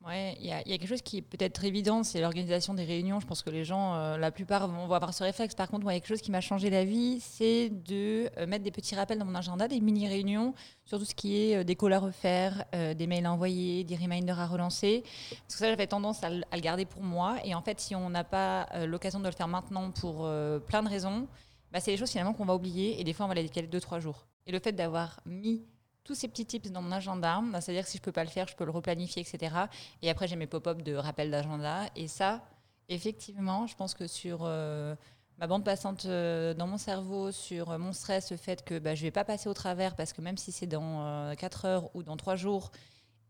Ouais, 0.05 0.35
il 0.41 0.45
y, 0.45 0.51
a 0.51 0.61
quelque 0.61 0.87
chose 0.87 1.01
qui 1.01 1.19
est 1.19 1.21
peut-être 1.21 1.63
évident, 1.63 2.03
c'est 2.03 2.19
l'organisation 2.19 2.73
des 2.73 2.83
réunions. 2.83 3.21
Je 3.21 3.25
pense 3.25 3.41
que 3.41 3.49
les 3.49 3.63
gens, 3.63 3.95
euh, 3.95 4.17
la 4.17 4.31
plupart, 4.31 4.67
vont 4.67 4.83
avoir 4.83 5.13
ce 5.13 5.23
réflexe. 5.23 5.55
Par 5.55 5.69
contre, 5.69 5.83
moi, 5.83 5.93
il 5.93 5.95
y 5.95 5.97
a 5.97 5.99
quelque 6.01 6.09
chose 6.09 6.21
qui 6.21 6.31
m'a 6.31 6.41
changé 6.41 6.69
la 6.69 6.83
vie, 6.83 7.21
c'est 7.21 7.69
de 7.69 8.29
euh, 8.37 8.45
mettre 8.45 8.65
des 8.65 8.71
petits 8.71 8.95
rappels 8.95 9.17
dans 9.17 9.25
mon 9.25 9.35
agenda, 9.35 9.69
des 9.69 9.79
mini-réunions, 9.79 10.53
sur 10.83 10.99
tout 10.99 11.05
ce 11.05 11.15
qui 11.15 11.37
est 11.37 11.55
euh, 11.55 11.63
des 11.63 11.77
calls 11.77 11.93
à 11.93 11.99
refaire, 11.99 12.65
des 12.73 13.07
mails 13.07 13.25
à 13.25 13.31
envoyer, 13.31 13.85
des 13.85 13.95
reminders 13.95 14.37
à 14.37 14.47
relancer. 14.47 15.03
Parce 15.29 15.53
que 15.53 15.59
ça, 15.59 15.69
j'avais 15.69 15.87
tendance 15.87 16.21
à, 16.25 16.29
le 16.29 16.59
garder 16.59 16.83
pour 16.83 17.03
moi. 17.03 17.37
Et 17.45 17.55
en 17.55 17.61
fait, 17.61 17.79
si 17.79 17.95
on 17.95 18.09
n'a 18.09 18.25
pas 18.25 18.67
l'occasion 18.85 19.21
de 19.21 19.25
le 19.25 19.31
faire 19.31 19.47
maintenant 19.47 19.91
pour 19.91 20.29
plein 20.67 20.83
de 20.83 20.89
raisons, 20.89 21.29
bah, 21.73 21.79
c'est 21.79 21.91
les 21.91 21.97
choses 21.97 22.11
finalement 22.11 22.33
qu'on 22.33 22.45
va 22.45 22.55
oublier. 22.55 23.01
Et 23.01 23.03
des 23.03 23.13
fois, 23.13 23.25
on 23.25 23.29
va 23.29 23.35
les 23.35 23.43
décaler 23.43 23.67
deux, 23.67 23.81
trois 23.81 23.99
jours. 23.99 24.27
Et 24.45 24.51
le 24.51 24.59
fait 24.59 24.71
d'avoir 24.71 25.19
mis 25.25 25.65
tous 26.03 26.15
ces 26.15 26.27
petits 26.27 26.45
tips 26.45 26.71
dans 26.71 26.81
mon 26.81 26.91
agenda. 26.91 27.41
Bah, 27.51 27.61
c'est-à-dire 27.61 27.83
que 27.83 27.89
si 27.89 27.97
je 27.97 28.03
peux 28.03 28.11
pas 28.11 28.23
le 28.23 28.29
faire, 28.29 28.47
je 28.47 28.55
peux 28.55 28.65
le 28.65 28.71
replanifier, 28.71 29.21
etc. 29.21 29.55
Et 30.01 30.09
après, 30.09 30.27
j'ai 30.27 30.35
mes 30.35 30.47
pop-up 30.47 30.81
de 30.83 30.93
rappel 30.93 31.31
d'agenda. 31.31 31.85
Et 31.95 32.07
ça, 32.07 32.43
effectivement, 32.89 33.65
je 33.65 33.75
pense 33.75 33.95
que 33.95 34.05
sur 34.05 34.41
euh, 34.43 34.95
ma 35.39 35.47
bande 35.47 35.65
passante 35.65 36.05
euh, 36.05 36.53
dans 36.53 36.67
mon 36.67 36.77
cerveau, 36.77 37.31
sur 37.31 37.71
euh, 37.71 37.77
mon 37.79 37.91
stress, 37.91 38.29
le 38.31 38.37
fait 38.37 38.63
que 38.63 38.77
bah, 38.77 38.93
je 38.93 39.01
vais 39.01 39.11
pas 39.11 39.23
passer 39.23 39.49
au 39.49 39.53
travers 39.55 39.95
parce 39.95 40.13
que 40.13 40.21
même 40.21 40.37
si 40.37 40.51
c'est 40.51 40.67
dans 40.67 41.33
4 41.35 41.65
heures 41.65 41.95
ou 41.95 42.03
dans 42.03 42.17
3 42.17 42.35
jours, 42.35 42.71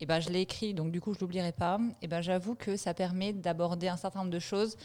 et 0.00 0.06
ben, 0.06 0.20
je 0.20 0.28
l'ai 0.28 0.40
écrit, 0.40 0.74
donc 0.74 0.90
du 0.90 1.00
coup, 1.00 1.14
je 1.14 1.20
l'oublierai 1.20 1.52
pas. 1.52 1.78
Et 2.02 2.08
ben, 2.08 2.20
j'avoue 2.20 2.56
que 2.56 2.76
ça 2.76 2.92
permet 2.92 3.32
d'aborder 3.32 3.88
un 3.88 3.96
certain 3.96 4.18
nombre 4.18 4.32
de 4.32 4.38
choses 4.38 4.76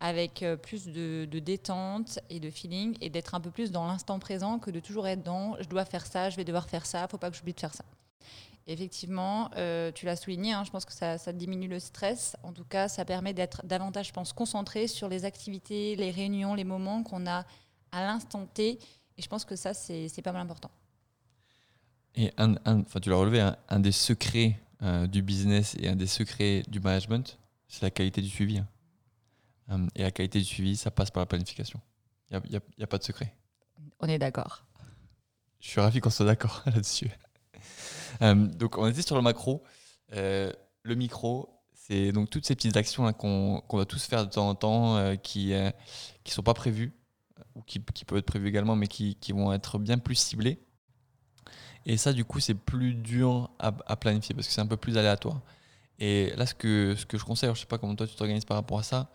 avec 0.00 0.42
euh, 0.42 0.56
plus 0.56 0.86
de, 0.86 1.26
détente 1.26 2.18
et 2.30 2.40
de 2.40 2.50
feeling 2.50 2.96
et 3.00 3.10
d'être 3.10 3.34
un 3.34 3.40
peu 3.40 3.50
plus 3.50 3.70
dans 3.70 3.86
l'instant 3.86 4.18
présent 4.18 4.58
que 4.58 4.70
de 4.70 4.80
toujours 4.80 5.06
être 5.06 5.22
dans 5.22 5.56
je 5.60 5.68
dois 5.68 5.84
faire 5.84 6.06
ça, 6.06 6.30
je 6.30 6.36
vais 6.36 6.44
devoir 6.44 6.68
faire 6.68 6.86
ça, 6.86 7.06
faut 7.08 7.18
pas 7.18 7.30
que 7.30 7.36
j'oublie 7.36 7.52
de 7.52 7.60
faire 7.60 7.74
ça. 7.74 7.84
effectivement, 8.66 9.50
euh, 9.56 9.92
tu 9.92 10.06
l'as 10.06 10.16
souligné, 10.16 10.52
hein, 10.52 10.64
je 10.64 10.70
pense 10.70 10.86
que 10.86 10.92
ça, 10.92 11.18
diminue 11.32 11.68
le 11.68 11.78
stress. 11.78 12.36
En 12.42 12.52
tout 12.52 12.64
cas, 12.64 12.88
ça 12.88 13.04
permet 13.04 13.34
d'être 13.34 13.64
davantage, 13.66 14.08
je 14.08 14.12
pense, 14.12 14.32
concentré 14.32 14.86
sur 14.86 15.08
les 15.08 15.24
activités, 15.24 15.96
les 15.96 16.10
réunions, 16.10 16.54
les 16.54 16.64
moments 16.64 17.02
qu'on 17.02 17.26
a 17.26 17.44
à 17.92 18.02
l'instant 18.02 18.46
T. 18.46 18.78
Et 19.18 19.22
je 19.22 19.28
pense 19.28 19.44
que 19.44 19.56
ça, 19.56 19.74
c'est 19.74 20.22
pas 20.22 20.32
mal 20.32 20.42
important. 20.42 20.70
Et 22.14 22.32
un, 22.38 22.54
tu 23.02 23.10
l'as 23.10 23.16
relevé, 23.16 23.52
un, 23.68 23.80
des 23.80 23.92
secrets 23.92 24.58
euh, 24.82 25.06
du 25.06 25.22
business 25.22 25.76
et 25.78 25.88
un 25.88 25.96
des 25.96 26.06
secrets 26.06 26.62
du 26.68 26.80
management, 26.80 27.38
c'est 27.68 27.82
la 27.82 27.90
qualité 27.90 28.22
du 28.22 28.28
suivi. 28.28 28.58
Hein. 28.58 28.66
Euh, 29.70 29.86
et 29.94 30.02
la 30.02 30.10
qualité 30.10 30.38
du 30.38 30.44
suivi, 30.44 30.76
ça 30.76 30.90
passe 30.90 31.10
par 31.10 31.22
la 31.22 31.26
planification. 31.26 31.80
Il 32.30 32.40
n'y 32.50 32.56
a, 32.56 32.60
a, 32.80 32.86
pas 32.86 32.98
de 32.98 33.02
secret. 33.02 33.34
On 33.98 34.08
est 34.08 34.18
d'accord. 34.18 34.64
Je 35.60 35.68
suis 35.68 35.80
ravi 35.80 36.00
qu'on 36.00 36.10
soit 36.10 36.26
d'accord 36.26 36.62
là-dessus. 36.66 37.10
Euh, 38.22 38.34
donc, 38.34 38.78
on 38.78 38.86
était 38.86 39.02
sur 39.02 39.16
le 39.16 39.22
macro. 39.22 39.64
Euh, 40.12 40.52
le 40.82 40.94
micro, 40.94 41.60
c'est 41.74 42.12
donc 42.12 42.30
toutes 42.30 42.46
ces 42.46 42.54
petites 42.54 42.76
actions 42.76 43.12
qu'on 43.12 43.62
doit 43.70 43.86
tous 43.86 44.04
faire 44.04 44.24
de 44.24 44.30
temps 44.30 44.48
en 44.48 44.54
temps 44.54 45.16
qui 45.22 45.48
ne 45.48 45.70
sont 46.26 46.42
pas 46.42 46.54
prévues 46.54 46.92
ou 47.54 47.62
qui, 47.62 47.82
qui, 47.82 48.04
peuvent 48.04 48.18
être 48.18 48.26
prévues 48.26 48.48
également, 48.48 48.76
mais 48.76 48.86
qui, 48.86 49.16
qui, 49.16 49.32
vont 49.32 49.52
être 49.52 49.78
bien 49.78 49.98
plus 49.98 50.14
ciblées. 50.14 50.60
Et 51.86 51.96
ça, 51.96 52.12
du 52.12 52.24
coup, 52.24 52.40
c'est 52.40 52.54
plus 52.54 52.94
dur 52.94 53.50
à, 53.58 53.72
à, 53.86 53.96
planifier 53.96 54.34
parce 54.34 54.46
que 54.46 54.52
c'est 54.52 54.60
un 54.60 54.66
peu 54.66 54.76
plus 54.76 54.98
aléatoire. 54.98 55.40
Et 55.98 56.32
là, 56.36 56.46
ce 56.46 56.54
que, 56.54 56.94
ce 56.96 57.04
que 57.06 57.18
je 57.18 57.24
conseille, 57.24 57.48
je 57.48 57.52
ne 57.52 57.58
sais 57.58 57.66
pas 57.66 57.78
comment 57.78 57.94
toi 57.94 58.06
tu 58.06 58.14
t'organises 58.14 58.44
par 58.46 58.56
rapport 58.56 58.78
à 58.78 58.82
ça, 58.82 59.10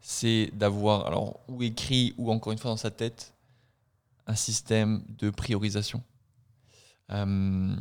c'est 0.00 0.50
d'avoir, 0.54 1.06
alors, 1.06 1.40
ou 1.48 1.62
écrit, 1.62 2.14
ou 2.18 2.30
encore 2.30 2.52
une 2.52 2.58
fois 2.58 2.70
dans 2.70 2.76
sa 2.76 2.90
tête, 2.90 3.34
un 4.26 4.34
système 4.34 5.02
de 5.08 5.30
priorisation. 5.30 6.02
Euh, 7.10 7.74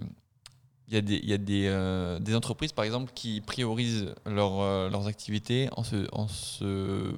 il 0.88 0.94
y 0.94 0.98
a, 0.98 1.02
des, 1.02 1.18
y 1.18 1.34
a 1.34 1.38
des, 1.38 1.68
euh, 1.68 2.18
des, 2.20 2.34
entreprises, 2.34 2.72
par 2.72 2.86
exemple, 2.86 3.12
qui 3.14 3.42
priorisent 3.42 4.14
euh, 4.26 4.90
leurs 4.90 5.08
activités 5.08 5.68
en 5.76 5.84
se, 5.84 6.08
en 6.14 6.30
se 6.30 7.14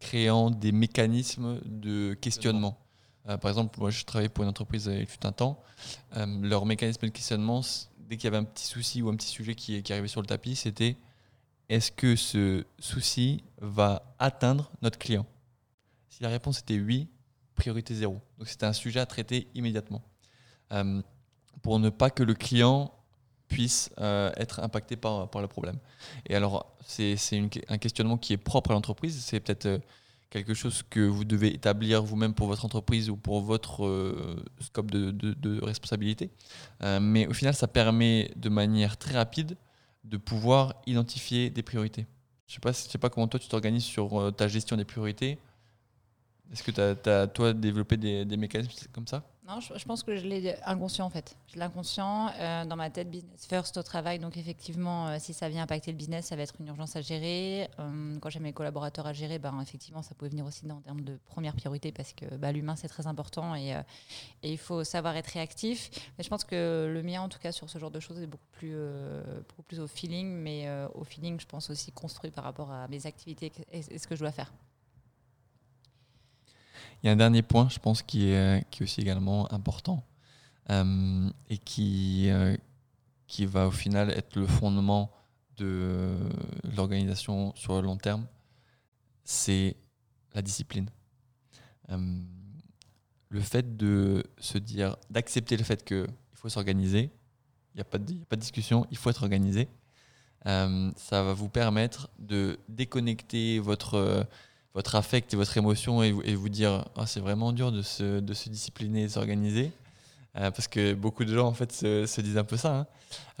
créant 0.00 0.50
des 0.50 0.72
mécanismes 0.72 1.58
de 1.64 2.12
questionnement. 2.12 2.78
par 3.24 3.48
exemple, 3.48 3.80
moi, 3.80 3.90
je 3.90 4.04
travaillais 4.04 4.28
pour 4.28 4.44
une 4.44 4.50
entreprise 4.50 4.90
il 4.92 5.06
fut 5.06 5.24
un 5.24 5.32
temps. 5.32 5.62
leur 6.14 6.66
mécanisme 6.66 7.06
de 7.06 7.10
questionnement 7.10 7.62
dès 7.98 8.18
qu'il 8.18 8.24
y 8.24 8.28
avait 8.28 8.36
un 8.36 8.44
petit 8.44 8.66
souci 8.66 9.00
ou 9.00 9.08
un 9.08 9.16
petit 9.16 9.28
sujet 9.28 9.54
qui, 9.54 9.82
qui 9.82 9.92
arrivait 9.92 10.08
sur 10.08 10.20
le 10.20 10.26
tapis, 10.26 10.54
c'était 10.54 10.96
est-ce 11.68 11.90
que 11.90 12.16
ce 12.16 12.64
souci 12.78 13.42
va 13.58 14.14
atteindre 14.18 14.70
notre 14.82 14.98
client? 14.98 15.26
Si 16.08 16.22
la 16.22 16.28
réponse 16.28 16.60
était 16.60 16.78
oui, 16.78 17.08
priorité 17.56 17.94
zéro. 17.94 18.20
Donc 18.38 18.48
c'était 18.48 18.66
un 18.66 18.72
sujet 18.72 19.00
à 19.00 19.06
traiter 19.06 19.48
immédiatement. 19.54 20.02
Euh, 20.72 21.02
pour 21.62 21.80
ne 21.80 21.90
pas 21.90 22.10
que 22.10 22.22
le 22.22 22.34
client 22.34 22.92
puisse 23.48 23.90
euh, 23.98 24.30
être 24.36 24.60
impacté 24.60 24.96
par, 24.96 25.28
par 25.30 25.42
le 25.42 25.48
problème. 25.48 25.78
Et 26.26 26.36
alors, 26.36 26.76
c'est 26.86 27.16
un 27.68 27.78
questionnement 27.78 28.18
qui 28.18 28.32
est 28.32 28.38
propre 28.38 28.70
à 28.70 28.74
l'entreprise. 28.74 29.20
C'est 29.24 29.40
peut-être 29.40 29.66
euh, 29.66 29.78
quelque 30.30 30.54
chose 30.54 30.84
que 30.88 31.00
vous 31.00 31.24
devez 31.24 31.54
établir 31.54 32.02
vous-même 32.02 32.34
pour 32.34 32.46
votre 32.46 32.64
entreprise 32.64 33.10
ou 33.10 33.16
pour 33.16 33.40
votre 33.40 34.36
scope 34.60 34.90
de, 34.90 35.10
de, 35.10 35.32
de 35.34 35.64
responsabilité. 35.64 36.30
mais 37.00 37.26
au 37.28 37.32
final, 37.32 37.54
ça 37.54 37.68
permet 37.68 38.32
de 38.36 38.48
manière 38.48 38.96
très 38.96 39.14
rapide 39.14 39.56
de 40.06 40.16
pouvoir 40.16 40.74
identifier 40.86 41.50
des 41.50 41.62
priorités. 41.62 42.06
Je 42.46 42.54
sais, 42.54 42.60
pas, 42.60 42.72
sais 42.72 42.98
pas 42.98 43.10
comment 43.10 43.28
toi 43.28 43.40
tu 43.40 43.48
t'organises 43.48 43.84
sur 43.84 44.32
ta 44.36 44.48
gestion 44.48 44.76
des 44.76 44.84
priorités. 44.84 45.38
Est-ce 46.52 46.62
que 46.62 46.70
tu 46.70 47.10
as, 47.10 47.26
toi, 47.26 47.52
développé 47.52 47.96
des 47.96 48.36
mécanismes 48.36 48.86
comme 48.92 49.06
ça? 49.06 49.24
Non, 49.46 49.60
je, 49.60 49.84
pense 49.84 50.02
que 50.02 50.16
je 50.16 50.26
l'ai 50.26 50.56
inconscient 50.64 51.06
en 51.06 51.10
fait. 51.10 51.36
Je 51.46 51.54
l'ai 51.54 51.62
inconscient 51.62 52.30
euh, 52.40 52.64
dans 52.64 52.74
ma 52.74 52.90
tête, 52.90 53.08
business 53.08 53.46
first 53.46 53.76
au 53.76 53.82
travail. 53.84 54.18
Donc 54.18 54.36
effectivement, 54.36 55.06
euh, 55.06 55.16
si 55.20 55.32
ça 55.32 55.48
vient 55.48 55.62
impacter 55.62 55.92
le 55.92 55.96
business, 55.96 56.26
ça 56.26 56.36
va 56.36 56.42
être 56.42 56.54
une 56.58 56.66
urgence 56.66 56.96
à 56.96 57.00
gérer. 57.00 57.68
Euh, 57.78 58.18
quand 58.18 58.28
j'ai 58.28 58.40
mes 58.40 58.52
collaborateurs 58.52 59.06
à 59.06 59.12
gérer, 59.12 59.38
ben, 59.38 59.60
effectivement, 59.60 60.02
ça 60.02 60.16
peut 60.16 60.26
venir 60.26 60.44
aussi 60.44 60.68
en 60.68 60.80
termes 60.80 61.02
de 61.02 61.16
première 61.26 61.54
priorité 61.54 61.92
parce 61.92 62.12
que 62.12 62.26
bah, 62.34 62.50
l'humain, 62.50 62.74
c'est 62.74 62.88
très 62.88 63.06
important 63.06 63.54
et, 63.54 63.70
et, 64.42 64.50
il 64.50 64.58
faut 64.58 64.82
savoir 64.82 65.16
être 65.16 65.28
réactif. 65.28 65.90
Mais 66.18 66.24
je 66.24 66.28
pense 66.28 66.42
que 66.42 66.90
le 66.92 67.02
mien, 67.04 67.20
en 67.20 67.28
tout 67.28 67.38
cas, 67.38 67.52
sur 67.52 67.70
ce 67.70 67.78
genre 67.78 67.92
de 67.92 68.00
choses, 68.00 68.20
est 68.20 68.26
beaucoup 68.26 68.48
plus, 68.50 68.74
beaucoup 69.48 69.62
plus 69.62 69.78
au 69.78 69.86
feeling. 69.86 70.28
Mais 70.28 70.68
au 70.94 71.04
feeling, 71.04 71.38
je 71.38 71.46
pense 71.46 71.70
aussi 71.70 71.92
construit 71.92 72.32
par 72.32 72.42
rapport 72.42 72.72
à 72.72 72.88
mes 72.88 73.06
activités 73.06 73.52
et 73.70 73.98
ce 73.98 74.08
que 74.08 74.16
je 74.16 74.20
dois 74.20 74.32
faire. 74.32 74.52
Il 77.02 77.06
y 77.06 77.08
a 77.10 77.12
un 77.12 77.16
dernier 77.16 77.42
point, 77.42 77.68
je 77.68 77.78
pense, 77.78 78.02
qui 78.02 78.30
est, 78.30 78.68
qui 78.70 78.82
est 78.82 78.84
aussi 78.84 79.00
également 79.00 79.52
important 79.52 80.04
euh, 80.70 81.30
et 81.48 81.58
qui, 81.58 82.28
euh, 82.30 82.56
qui 83.28 83.46
va 83.46 83.68
au 83.68 83.70
final 83.70 84.10
être 84.10 84.36
le 84.36 84.46
fondement 84.46 85.12
de 85.56 86.16
l'organisation 86.76 87.54
sur 87.54 87.74
le 87.76 87.82
long 87.82 87.96
terme, 87.96 88.26
c'est 89.24 89.76
la 90.34 90.42
discipline. 90.42 90.90
Euh, 91.90 92.20
le 93.28 93.40
fait 93.40 93.76
de 93.76 94.24
se 94.38 94.58
dire, 94.58 94.96
d'accepter 95.08 95.56
le 95.56 95.64
fait 95.64 95.84
qu'il 95.84 96.06
faut 96.34 96.48
s'organiser, 96.48 97.10
il 97.74 97.76
n'y 97.76 97.80
a, 97.80 97.84
pas 97.84 97.98
de, 97.98 98.12
pas 98.24 98.36
de 98.36 98.40
discussion, 98.40 98.86
il 98.90 98.96
faut 98.96 99.10
être 99.10 99.22
organisé. 99.22 99.68
ça 100.44 101.22
va 101.22 101.32
vous 101.32 101.48
permettre 101.48 102.10
de 102.18 102.58
déconnecter 102.68 103.58
votre 103.58 104.26
votre 104.76 104.94
affect 104.94 105.32
et 105.32 105.38
votre 105.38 105.56
émotion 105.56 106.02
et, 106.02 106.34
vous 106.34 106.48
dire 106.50 106.84
ah, 106.96 107.06
c'est 107.06 107.20
vraiment 107.20 107.52
dur 107.52 107.72
de 107.72 107.80
se, 107.80 108.20
de 108.20 108.34
se 108.34 108.50
discipliner 108.50 109.04
et 109.04 109.08
s'organiser. 109.08 109.72
Euh, 110.36 110.50
parce 110.50 110.68
que 110.68 110.92
beaucoup 110.92 111.24
de 111.24 111.34
gens 111.34 111.46
en 111.46 111.54
fait 111.54 111.72
se, 111.72 112.20
disent 112.20 112.36
un 112.36 112.44
peu 112.44 112.58
ça. 112.58 112.80
Hein. 112.80 112.86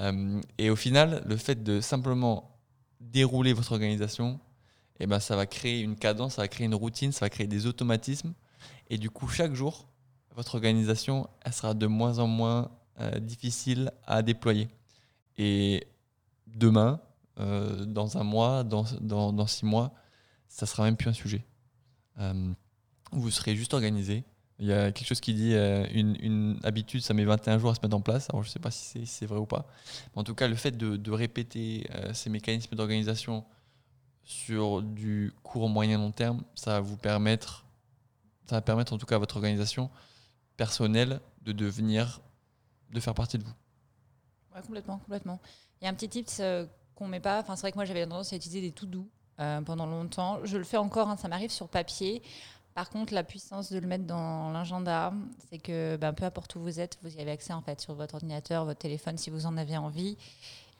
Euh, 0.00 0.40
et 0.56 0.70
au 0.70 0.76
final, 0.76 1.22
le 1.26 1.36
fait 1.36 1.62
de 1.62 1.82
simplement 1.82 2.58
dérouler 3.00 3.52
votre 3.52 3.72
organisation, 3.72 4.40
et 4.98 5.04
eh 5.04 5.06
ben, 5.06 5.20
ça 5.20 5.36
va 5.36 5.44
créer 5.44 5.82
une 5.82 5.96
cadence, 5.96 6.36
ça 6.36 6.42
va 6.42 6.48
créer 6.48 6.64
une 6.64 6.74
routine, 6.74 7.12
ça 7.12 7.26
va 7.26 7.28
créer 7.28 7.46
des 7.46 7.66
automatismes. 7.66 8.32
Et 8.88 8.96
du 8.96 9.10
coup, 9.10 9.28
chaque 9.28 9.52
jour, 9.52 9.86
votre 10.34 10.54
organisation, 10.54 11.28
elle 11.44 11.52
sera 11.52 11.74
de 11.74 11.86
moins 11.86 12.18
en 12.18 12.26
moins 12.26 12.70
euh, 12.98 13.18
difficile 13.18 13.92
à 14.06 14.22
déployer. 14.22 14.68
Et 15.36 15.86
demain, 16.46 16.98
dans 17.36 18.16
un 18.16 18.24
mois, 18.24 18.64
dans, 18.64 18.86
dans, 19.02 19.34
dans 19.34 19.46
six 19.46 19.66
mois, 19.66 19.92
ça 20.48 20.66
sera 20.66 20.84
même 20.84 20.96
plus 20.96 21.08
un 21.08 21.12
sujet. 21.12 21.44
Euh, 22.18 22.52
vous 23.12 23.30
serez 23.30 23.56
juste 23.56 23.74
organisé. 23.74 24.24
Il 24.58 24.66
y 24.66 24.72
a 24.72 24.90
quelque 24.90 25.06
chose 25.06 25.20
qui 25.20 25.34
dit 25.34 25.52
euh, 25.54 25.86
une, 25.92 26.58
habitude, 26.62 27.02
ça 27.02 27.12
met 27.12 27.24
21 27.24 27.58
jours 27.58 27.70
à 27.70 27.74
se 27.74 27.80
mettre 27.82 27.96
en 27.96 28.00
place. 28.00 28.28
Alors 28.30 28.42
je 28.42 28.48
ne 28.48 28.52
sais 28.52 28.58
pas 28.58 28.70
si 28.70 29.06
c'est 29.06 29.26
vrai 29.26 29.38
ou 29.38 29.46
pas. 29.46 29.66
Mais 30.14 30.20
en 30.20 30.24
tout 30.24 30.34
cas, 30.34 30.48
le 30.48 30.54
fait 30.54 30.76
de, 30.76 31.10
répéter 31.10 31.86
euh, 31.94 32.14
ces 32.14 32.30
mécanismes 32.30 32.74
d'organisation 32.74 33.44
sur 34.24 34.82
du 34.82 35.32
court, 35.42 35.68
moyen, 35.68 35.98
long 35.98 36.10
terme, 36.10 36.42
ça 36.54 36.72
va 36.72 36.80
vous 36.80 36.96
permettre, 36.96 37.66
ça 38.48 38.56
va 38.56 38.62
permettre 38.62 38.92
en 38.92 38.98
tout 38.98 39.06
cas 39.06 39.16
à 39.16 39.18
votre 39.18 39.36
organisation 39.36 39.90
personnelle 40.56 41.20
de 41.42 41.52
devenir, 41.52 42.20
de 42.90 42.98
faire 42.98 43.14
partie 43.14 43.38
de 43.38 43.44
vous. 43.44 43.54
Ouais, 44.54 44.62
complètement, 44.62 44.98
complètement. 44.98 45.38
Il 45.80 45.84
y 45.84 45.86
a 45.86 45.90
un 45.90 45.94
petit 45.94 46.08
tip 46.08 46.30
qu'on 46.94 47.06
met 47.06 47.20
pas. 47.20 47.40
Enfin, 47.40 47.56
c'est 47.56 47.60
vrai 47.60 47.72
que 47.72 47.76
moi 47.76 47.84
j'avais 47.84 48.04
tendance 48.04 48.32
à 48.32 48.36
utiliser 48.36 48.62
des 48.62 48.72
tout 48.72 48.86
doux 48.86 49.08
euh, 49.40 49.60
pendant 49.60 49.86
longtemps. 49.86 50.38
Je 50.44 50.56
le 50.56 50.64
fais 50.64 50.76
encore, 50.76 51.08
hein, 51.08 51.16
ça 51.16 51.28
m'arrive 51.28 51.50
sur 51.50 51.68
papier. 51.68 52.22
Par 52.74 52.90
contre, 52.90 53.14
la 53.14 53.24
puissance 53.24 53.72
de 53.72 53.78
le 53.78 53.86
mettre 53.86 54.04
dans 54.04 54.50
l'agenda, 54.50 55.12
c'est 55.48 55.58
que 55.58 55.96
ben, 55.96 56.12
peu 56.12 56.24
importe 56.24 56.56
où 56.56 56.60
vous 56.60 56.78
êtes, 56.78 56.98
vous 57.02 57.16
y 57.16 57.20
avez 57.20 57.30
accès 57.30 57.54
en 57.54 57.62
fait 57.62 57.80
sur 57.80 57.94
votre 57.94 58.14
ordinateur, 58.16 58.66
votre 58.66 58.80
téléphone, 58.80 59.16
si 59.16 59.30
vous 59.30 59.46
en 59.46 59.56
avez 59.56 59.78
envie. 59.78 60.18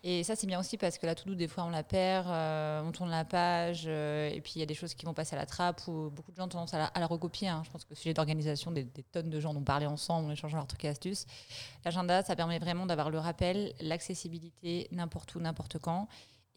Et 0.08 0.22
ça, 0.22 0.36
c'est 0.36 0.46
bien 0.46 0.60
aussi 0.60 0.76
parce 0.76 0.98
que 0.98 1.06
la 1.06 1.16
to-do, 1.16 1.34
des 1.34 1.48
fois, 1.48 1.64
on 1.64 1.70
la 1.70 1.82
perd, 1.82 2.28
euh, 2.28 2.80
on 2.84 2.92
tourne 2.92 3.10
la 3.10 3.24
page, 3.24 3.86
euh, 3.86 4.28
et 4.28 4.40
puis 4.40 4.52
il 4.54 4.60
y 4.60 4.62
a 4.62 4.66
des 4.66 4.74
choses 4.74 4.94
qui 4.94 5.04
vont 5.04 5.14
passer 5.14 5.34
à 5.34 5.38
la 5.38 5.46
trappe, 5.46 5.88
ou 5.88 6.10
beaucoup 6.10 6.30
de 6.30 6.36
gens 6.36 6.44
ont 6.44 6.48
tendance 6.48 6.74
à 6.74 6.90
la, 6.94 7.06
recopier. 7.08 7.48
Hein. 7.48 7.62
Je 7.64 7.70
pense 7.70 7.84
que 7.84 7.90
le 7.90 7.96
sujet 7.96 8.14
d'organisation, 8.14 8.70
des, 8.70 8.86
tonnes 9.10 9.30
de 9.30 9.40
gens 9.40 9.52
ont 9.56 9.64
parlé 9.64 9.86
ensemble, 9.86 10.28
en 10.28 10.30
échangeant 10.30 10.58
leurs 10.58 10.68
trucs 10.68 10.84
et 10.84 10.88
astuces. 10.88 11.26
L'agenda, 11.84 12.22
ça 12.22 12.36
permet 12.36 12.60
vraiment 12.60 12.86
d'avoir 12.86 13.10
le 13.10 13.18
rappel, 13.18 13.72
l'accessibilité 13.80 14.86
n'importe 14.92 15.34
où, 15.34 15.40
n'importe 15.40 15.78
quand. 15.78 16.06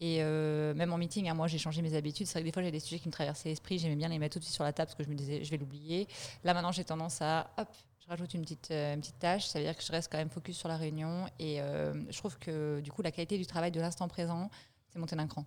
Et 0.00 0.18
euh, 0.20 0.72
même 0.74 0.92
en 0.94 0.98
meeting, 0.98 1.28
hein, 1.28 1.34
moi 1.34 1.46
j'ai 1.46 1.58
changé 1.58 1.82
mes 1.82 1.94
habitudes. 1.94 2.26
C'est 2.26 2.32
vrai 2.32 2.40
que 2.40 2.46
des 2.46 2.52
fois 2.52 2.62
j'ai 2.62 2.70
des 2.70 2.80
sujets 2.80 2.98
qui 2.98 3.08
me 3.08 3.12
traversaient 3.12 3.50
l'esprit, 3.50 3.78
j'aimais 3.78 3.96
bien 3.96 4.08
les 4.08 4.18
mettre 4.18 4.34
tout 4.34 4.38
de 4.38 4.44
suite 4.44 4.54
sur 4.54 4.64
la 4.64 4.72
table 4.72 4.86
parce 4.86 4.96
que 4.96 5.04
je 5.04 5.10
me 5.10 5.14
disais 5.14 5.44
je 5.44 5.50
vais 5.50 5.58
l'oublier. 5.58 6.08
Là 6.42 6.54
maintenant 6.54 6.72
j'ai 6.72 6.84
tendance 6.84 7.20
à 7.20 7.50
hop, 7.58 7.68
je 8.02 8.08
rajoute 8.08 8.32
une 8.32 8.40
petite, 8.40 8.70
euh, 8.70 8.94
une 8.94 9.00
petite 9.00 9.18
tâche, 9.18 9.46
ça 9.46 9.58
veut 9.58 9.64
dire 9.66 9.76
que 9.76 9.82
je 9.82 9.92
reste 9.92 10.10
quand 10.10 10.16
même 10.16 10.30
focus 10.30 10.56
sur 10.56 10.68
la 10.68 10.78
réunion. 10.78 11.26
Et 11.38 11.60
euh, 11.60 11.92
je 12.10 12.16
trouve 12.16 12.38
que 12.38 12.80
du 12.80 12.90
coup 12.90 13.02
la 13.02 13.10
qualité 13.10 13.36
du 13.36 13.44
travail 13.44 13.70
de 13.72 13.80
l'instant 13.80 14.08
présent, 14.08 14.50
c'est 14.88 14.98
monter 14.98 15.16
d'un 15.16 15.26
cran. 15.26 15.44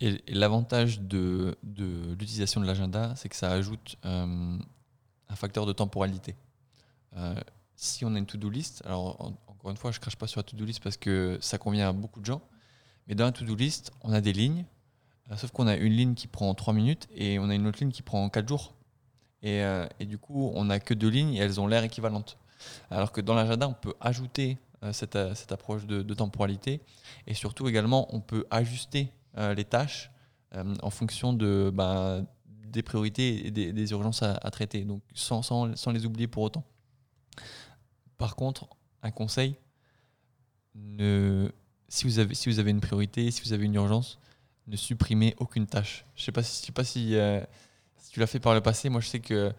Et, 0.00 0.22
l'avantage 0.28 1.00
de, 1.00 1.58
de 1.62 2.14
l'utilisation 2.18 2.62
de 2.62 2.66
l'agenda, 2.66 3.14
c'est 3.16 3.28
que 3.28 3.36
ça 3.36 3.50
ajoute 3.50 3.96
un 4.04 4.58
facteur 5.34 5.66
de 5.66 5.72
temporalité. 5.72 6.34
si 7.76 8.06
on 8.06 8.14
a 8.14 8.18
une 8.18 8.26
to-do 8.26 8.48
list, 8.48 8.82
alors 8.86 9.34
encore 9.48 9.70
une 9.70 9.76
fois, 9.76 9.90
je 9.90 10.00
crache 10.00 10.16
pas 10.16 10.28
sur 10.28 10.38
la 10.38 10.44
to-do 10.44 10.64
list 10.64 10.82
parce 10.82 10.96
que 10.96 11.36
ça 11.42 11.58
convient 11.58 11.88
à 11.88 11.92
beaucoup 11.92 12.20
de 12.20 12.26
gens. 12.26 12.40
Mais 13.06 13.14
dans 13.14 13.24
la 13.24 13.32
to-do 13.32 13.54
list, 13.54 13.92
on 14.02 14.12
a 14.12 14.20
des 14.20 14.32
lignes, 14.32 14.64
euh, 15.30 15.36
sauf 15.36 15.50
qu'on 15.50 15.66
a 15.66 15.76
une 15.76 15.92
ligne 15.92 16.14
qui 16.14 16.26
prend 16.26 16.52
3 16.54 16.74
minutes 16.74 17.08
et 17.14 17.38
on 17.38 17.48
a 17.48 17.54
une 17.54 17.66
autre 17.66 17.80
ligne 17.80 17.90
qui 17.90 18.02
prend 18.02 18.28
4 18.28 18.48
jours. 18.48 18.74
Et, 19.42 19.62
euh, 19.62 19.86
et 20.00 20.06
du 20.06 20.18
coup, 20.18 20.50
on 20.54 20.66
n'a 20.66 20.80
que 20.80 20.94
deux 20.94 21.08
lignes 21.08 21.34
et 21.34 21.38
elles 21.38 21.60
ont 21.60 21.66
l'air 21.66 21.84
équivalentes. 21.84 22.38
Alors 22.90 23.12
que 23.12 23.20
dans 23.20 23.34
l'agenda, 23.34 23.68
on 23.68 23.74
peut 23.74 23.94
ajouter 24.00 24.58
euh, 24.82 24.92
cette, 24.92 25.16
approche 25.52 25.86
de, 25.86 26.14
temporalité 26.14 26.80
et 27.26 27.34
surtout 27.34 27.68
également, 27.68 28.14
on 28.14 28.20
peut 28.20 28.46
ajuster 28.50 29.12
les 29.36 29.64
tâches 29.64 30.12
en 30.80 30.90
fonction 30.90 31.32
de, 31.32 31.72
ben, 31.74 32.24
des 32.46 32.84
priorités 32.84 33.48
et 33.48 33.50
des, 33.50 33.90
urgences 33.90 34.22
à, 34.22 34.50
traiter, 34.52 34.84
donc 34.84 35.02
sans 35.14 35.90
les 35.92 36.06
oublier 36.06 36.28
pour 36.28 36.44
autant. 36.44 36.62
Par 38.16 38.36
contre, 38.36 38.68
un 39.02 39.10
conseil, 39.10 39.56
ne 40.74 41.50
si 41.94 42.06
vous 42.06 42.18
avez, 42.18 42.34
si 42.34 42.48
vous 42.48 42.58
avez 42.58 42.72
une 42.72 42.80
priorité, 42.80 43.30
si 43.30 43.40
vous 43.42 43.52
avez 43.52 43.66
une 43.66 43.76
urgence, 43.76 44.18
ne 44.66 44.76
supprimez 44.76 45.36
aucune 45.38 45.66
tâche. 45.68 46.04
Je 46.16 46.24
sais 46.24 46.32
pas 46.32 46.42
si, 46.42 46.66
sais 46.66 46.72
pas 46.72 46.82
euh, 46.82 47.40
si 47.98 48.10
tu 48.10 48.18
l'as 48.18 48.26
fait 48.26 48.40
par 48.40 48.52
le 48.52 48.60
passé. 48.60 48.88
Moi, 48.88 49.00
je 49.00 49.06
sais 49.06 49.20
que 49.20 49.52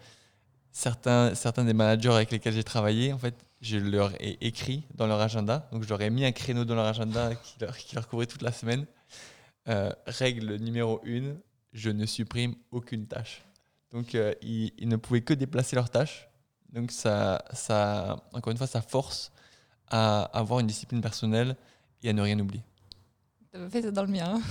certains, 0.70 1.34
certains 1.34 1.64
des 1.64 1.72
managers 1.72 2.12
avec 2.12 2.30
lesquels 2.30 2.52
j'ai 2.52 2.62
travaillé, 2.62 3.14
en 3.14 3.18
fait, 3.18 3.34
je 3.62 3.78
leur 3.78 4.12
ai 4.20 4.36
écrit 4.42 4.84
dans 4.94 5.06
leur 5.06 5.18
agenda. 5.18 5.66
Donc, 5.72 5.84
je 5.84 5.88
leur 5.88 6.02
ai 6.02 6.10
mis 6.10 6.26
un 6.26 6.32
créneau 6.32 6.66
dans 6.66 6.74
leur 6.74 6.84
agenda 6.84 7.34
qui 7.42 7.56
leur, 7.58 7.74
qui 7.74 7.94
leur 7.94 8.06
couvrait 8.06 8.26
toute 8.26 8.42
la 8.42 8.52
semaine. 8.52 8.84
Euh, 9.68 9.90
règle 10.06 10.56
numéro 10.56 11.00
une, 11.04 11.38
je 11.72 11.88
ne 11.88 12.04
supprime 12.04 12.54
aucune 12.70 13.06
tâche. 13.06 13.46
Donc, 13.92 14.14
euh, 14.14 14.34
ils, 14.42 14.74
ils, 14.76 14.88
ne 14.88 14.96
pouvaient 14.96 15.22
que 15.22 15.32
déplacer 15.32 15.74
leurs 15.74 15.88
tâches. 15.88 16.28
Donc, 16.70 16.90
ça, 16.90 17.42
ça, 17.54 18.22
encore 18.34 18.50
une 18.50 18.58
fois, 18.58 18.66
ça 18.66 18.82
force 18.82 19.32
à 19.88 20.24
avoir 20.38 20.60
une 20.60 20.66
discipline 20.66 21.00
personnelle 21.00 21.56
et 22.02 22.10
à 22.10 22.12
ne 22.12 22.22
rien 22.22 22.38
oublier. 22.38 22.62
T'as 23.52 23.68
fait 23.70 23.82
ça 23.82 23.90
dans 23.90 24.02
le 24.02 24.08
mien. 24.08 24.34
Hein 24.36 24.42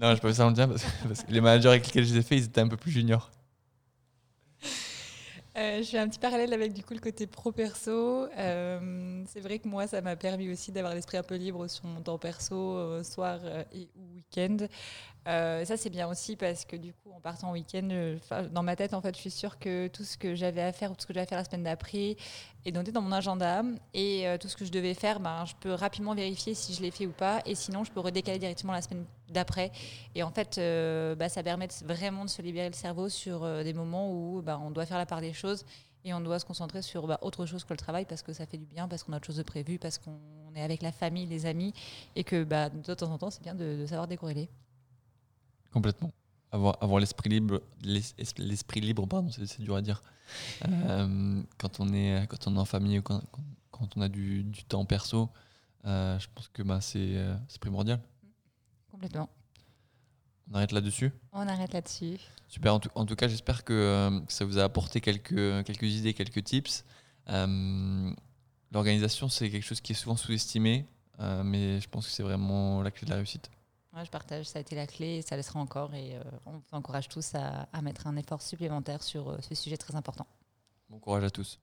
non, 0.00 0.14
je 0.14 0.20
peux 0.20 0.28
pas 0.28 0.34
ça 0.34 0.44
dans 0.44 0.50
le 0.50 0.56
mien 0.56 0.68
parce, 0.68 1.22
que 1.22 1.32
les 1.32 1.40
managers 1.40 1.68
avec 1.68 1.86
lesquels 1.86 2.04
je 2.04 2.14
les 2.14 2.20
ai 2.20 2.22
fait, 2.22 2.36
ils 2.36 2.44
étaient 2.44 2.60
un 2.60 2.68
peu 2.68 2.76
plus 2.76 2.90
juniors. 2.90 3.30
Euh, 5.58 5.82
je 5.82 5.88
fais 5.88 5.98
un 5.98 6.08
petit 6.08 6.20
parallèle 6.20 6.52
avec 6.52 6.72
du 6.72 6.84
coup 6.84 6.94
le 6.94 7.00
côté 7.00 7.26
pro 7.26 7.50
perso. 7.50 8.26
Euh, 8.38 9.24
c'est 9.26 9.40
vrai 9.40 9.58
que 9.58 9.66
moi, 9.66 9.88
ça 9.88 10.00
m'a 10.00 10.14
permis 10.14 10.48
aussi 10.52 10.70
d'avoir 10.70 10.94
l'esprit 10.94 11.16
un 11.16 11.24
peu 11.24 11.34
libre 11.34 11.66
sur 11.66 11.84
mon 11.86 12.00
temps 12.00 12.18
perso, 12.18 12.76
euh, 12.76 13.02
soir 13.02 13.40
et 13.72 13.88
ou 13.96 14.14
week-end. 14.14 14.56
ça 15.26 15.76
c'est 15.76 15.90
bien 15.90 16.08
aussi 16.08 16.36
parce 16.36 16.64
que 16.64 16.76
du 16.76 16.92
coup, 16.92 17.10
en 17.12 17.20
partant 17.20 17.48
en 17.48 17.52
week-end, 17.52 17.88
dans 18.52 18.62
ma 18.62 18.76
tête, 18.76 18.94
en 18.94 19.00
fait, 19.00 19.16
je 19.16 19.20
suis 19.20 19.32
sûre 19.32 19.58
que 19.58 19.88
tout 19.88 20.04
ce 20.04 20.16
que 20.16 20.36
j'avais 20.36 20.62
à 20.62 20.72
faire 20.72 20.92
ou 20.92 20.94
tout 20.94 21.02
ce 21.02 21.06
que 21.06 21.14
j'avais 21.14 21.26
à 21.26 21.28
faire 21.28 21.38
la 21.38 21.44
semaine 21.44 21.64
d'après 21.64 22.16
est 22.64 22.72
noté 22.72 22.92
dans 22.92 23.02
mon 23.02 23.12
agenda 23.12 23.62
et 23.94 24.26
tout 24.40 24.48
ce 24.48 24.56
que 24.56 24.64
je 24.64 24.70
devais 24.70 24.94
faire, 24.94 25.18
ben, 25.18 25.44
je 25.44 25.54
peux 25.60 25.72
rapidement 25.72 26.14
vérifier 26.14 26.54
si 26.54 26.72
je 26.72 26.82
l'ai 26.82 26.92
fait 26.92 27.06
ou 27.06 27.12
pas. 27.12 27.40
Et 27.46 27.56
sinon, 27.56 27.82
je 27.82 27.90
peux 27.90 28.00
redécaler 28.00 28.38
directement 28.38 28.72
la 28.72 28.82
semaine 28.82 29.04
d'après. 29.28 29.72
Et 30.14 30.22
en 30.22 30.30
fait, 30.30 30.60
bah, 31.18 31.28
ça 31.28 31.42
permet 31.42 31.68
vraiment 31.84 32.24
de 32.24 32.30
se 32.30 32.42
libérer 32.42 32.68
le 32.68 32.74
cerveau 32.74 33.08
sur 33.08 33.64
des 33.64 33.72
moments 33.72 34.12
où 34.12 34.40
bah, 34.42 34.60
on 34.62 34.70
doit 34.70 34.86
faire 34.86 34.98
la 34.98 35.06
part 35.06 35.20
des 35.20 35.32
choses 35.32 35.47
et 36.04 36.14
on 36.14 36.20
doit 36.20 36.38
se 36.38 36.44
concentrer 36.44 36.82
sur 36.82 37.06
bah, 37.06 37.18
autre 37.22 37.46
chose 37.46 37.64
que 37.64 37.72
le 37.72 37.78
travail 37.78 38.04
parce 38.04 38.22
que 38.22 38.32
ça 38.32 38.46
fait 38.46 38.58
du 38.58 38.66
bien, 38.66 38.88
parce 38.88 39.02
qu'on 39.02 39.12
a 39.12 39.16
autre 39.16 39.26
chose 39.26 39.36
de 39.36 39.42
prévu, 39.42 39.78
parce 39.78 39.98
qu'on 39.98 40.18
est 40.54 40.62
avec 40.62 40.82
la 40.82 40.92
famille, 40.92 41.26
les 41.26 41.46
amis 41.46 41.72
et 42.16 42.24
que 42.24 42.44
bah, 42.44 42.70
de 42.70 42.94
temps 42.94 43.10
en 43.10 43.18
temps, 43.18 43.30
c'est 43.30 43.42
bien 43.42 43.54
de, 43.54 43.84
savoir 43.86 44.06
décorréler. 44.06 44.48
Complètement. 45.72 46.12
Avoir, 46.50 46.78
avoir 46.80 46.98
l'esprit 46.98 47.28
libre, 47.28 47.60
l'esprit 47.82 48.80
libre, 48.80 49.06
pardon, 49.06 49.30
c'est 49.30 49.60
dur 49.60 49.76
à 49.76 49.82
dire. 49.82 50.02
Euh, 50.68 51.42
quand, 51.56 51.80
on 51.80 51.90
est, 51.94 52.26
quand 52.28 52.46
on 52.48 52.56
est 52.56 52.58
en 52.58 52.66
famille 52.66 52.98
ou 52.98 53.02
quand, 53.02 53.22
quand 53.70 53.96
on 53.96 54.02
a 54.02 54.10
du, 54.10 54.44
du 54.44 54.62
temps 54.64 54.84
perso, 54.84 55.30
euh, 55.86 56.18
je 56.18 56.26
pense 56.34 56.48
que 56.48 56.62
bah, 56.62 56.80
c'est 56.82 57.16
euh, 57.16 57.34
primordial. 57.60 57.98
Complètement. 58.90 59.30
On 60.50 60.54
arrête 60.54 60.72
là-dessus 60.72 61.12
On 61.32 61.46
arrête 61.46 61.72
là-dessus. 61.72 62.18
Super. 62.48 62.74
En 62.74 62.80
tout, 62.80 62.88
en 62.94 63.04
tout 63.04 63.16
cas, 63.16 63.28
j'espère 63.28 63.64
que, 63.64 63.72
euh, 63.72 64.20
ça 64.28 64.44
vous 64.44 64.58
a 64.58 64.64
apporté 64.64 65.00
quelques, 65.00 65.64
quelques 65.64 65.82
idées, 65.82 66.14
quelques 66.14 66.42
tips. 66.42 66.84
Euh, 67.28 68.10
l'organisation, 68.72 69.28
c'est 69.28 69.50
quelque 69.50 69.64
chose 69.64 69.80
qui 69.80 69.92
est 69.92 69.96
souvent 69.96 70.16
sous-estimé, 70.16 70.86
euh, 71.20 71.42
mais 71.44 71.80
je 71.80 71.88
pense 71.88 72.06
que 72.06 72.12
c'est 72.12 72.22
vraiment 72.22 72.82
la 72.82 72.90
clé 72.90 73.04
de 73.04 73.10
la 73.10 73.16
réussite. 73.16 73.50
Ouais, 73.94 74.04
je 74.04 74.10
partage, 74.10 74.46
ça 74.46 74.58
a 74.58 74.62
été 74.62 74.76
la 74.76 74.86
clé 74.86 75.16
et 75.16 75.22
ça 75.22 75.36
le 75.36 75.42
sera 75.42 75.60
encore. 75.60 75.94
Et 75.94 76.16
on 76.46 76.52
vous 76.52 76.62
encourage 76.72 77.08
tous 77.08 77.34
à, 77.34 77.68
à 77.72 77.82
mettre 77.82 78.06
un 78.06 78.16
effort 78.16 78.40
supplémentaire 78.40 79.02
sur 79.02 79.36
ce 79.42 79.54
sujet 79.54 79.76
très 79.76 79.96
important. 79.96 80.26
Bon 80.88 80.98
courage 80.98 81.24
à 81.24 81.30
tous. 81.30 81.58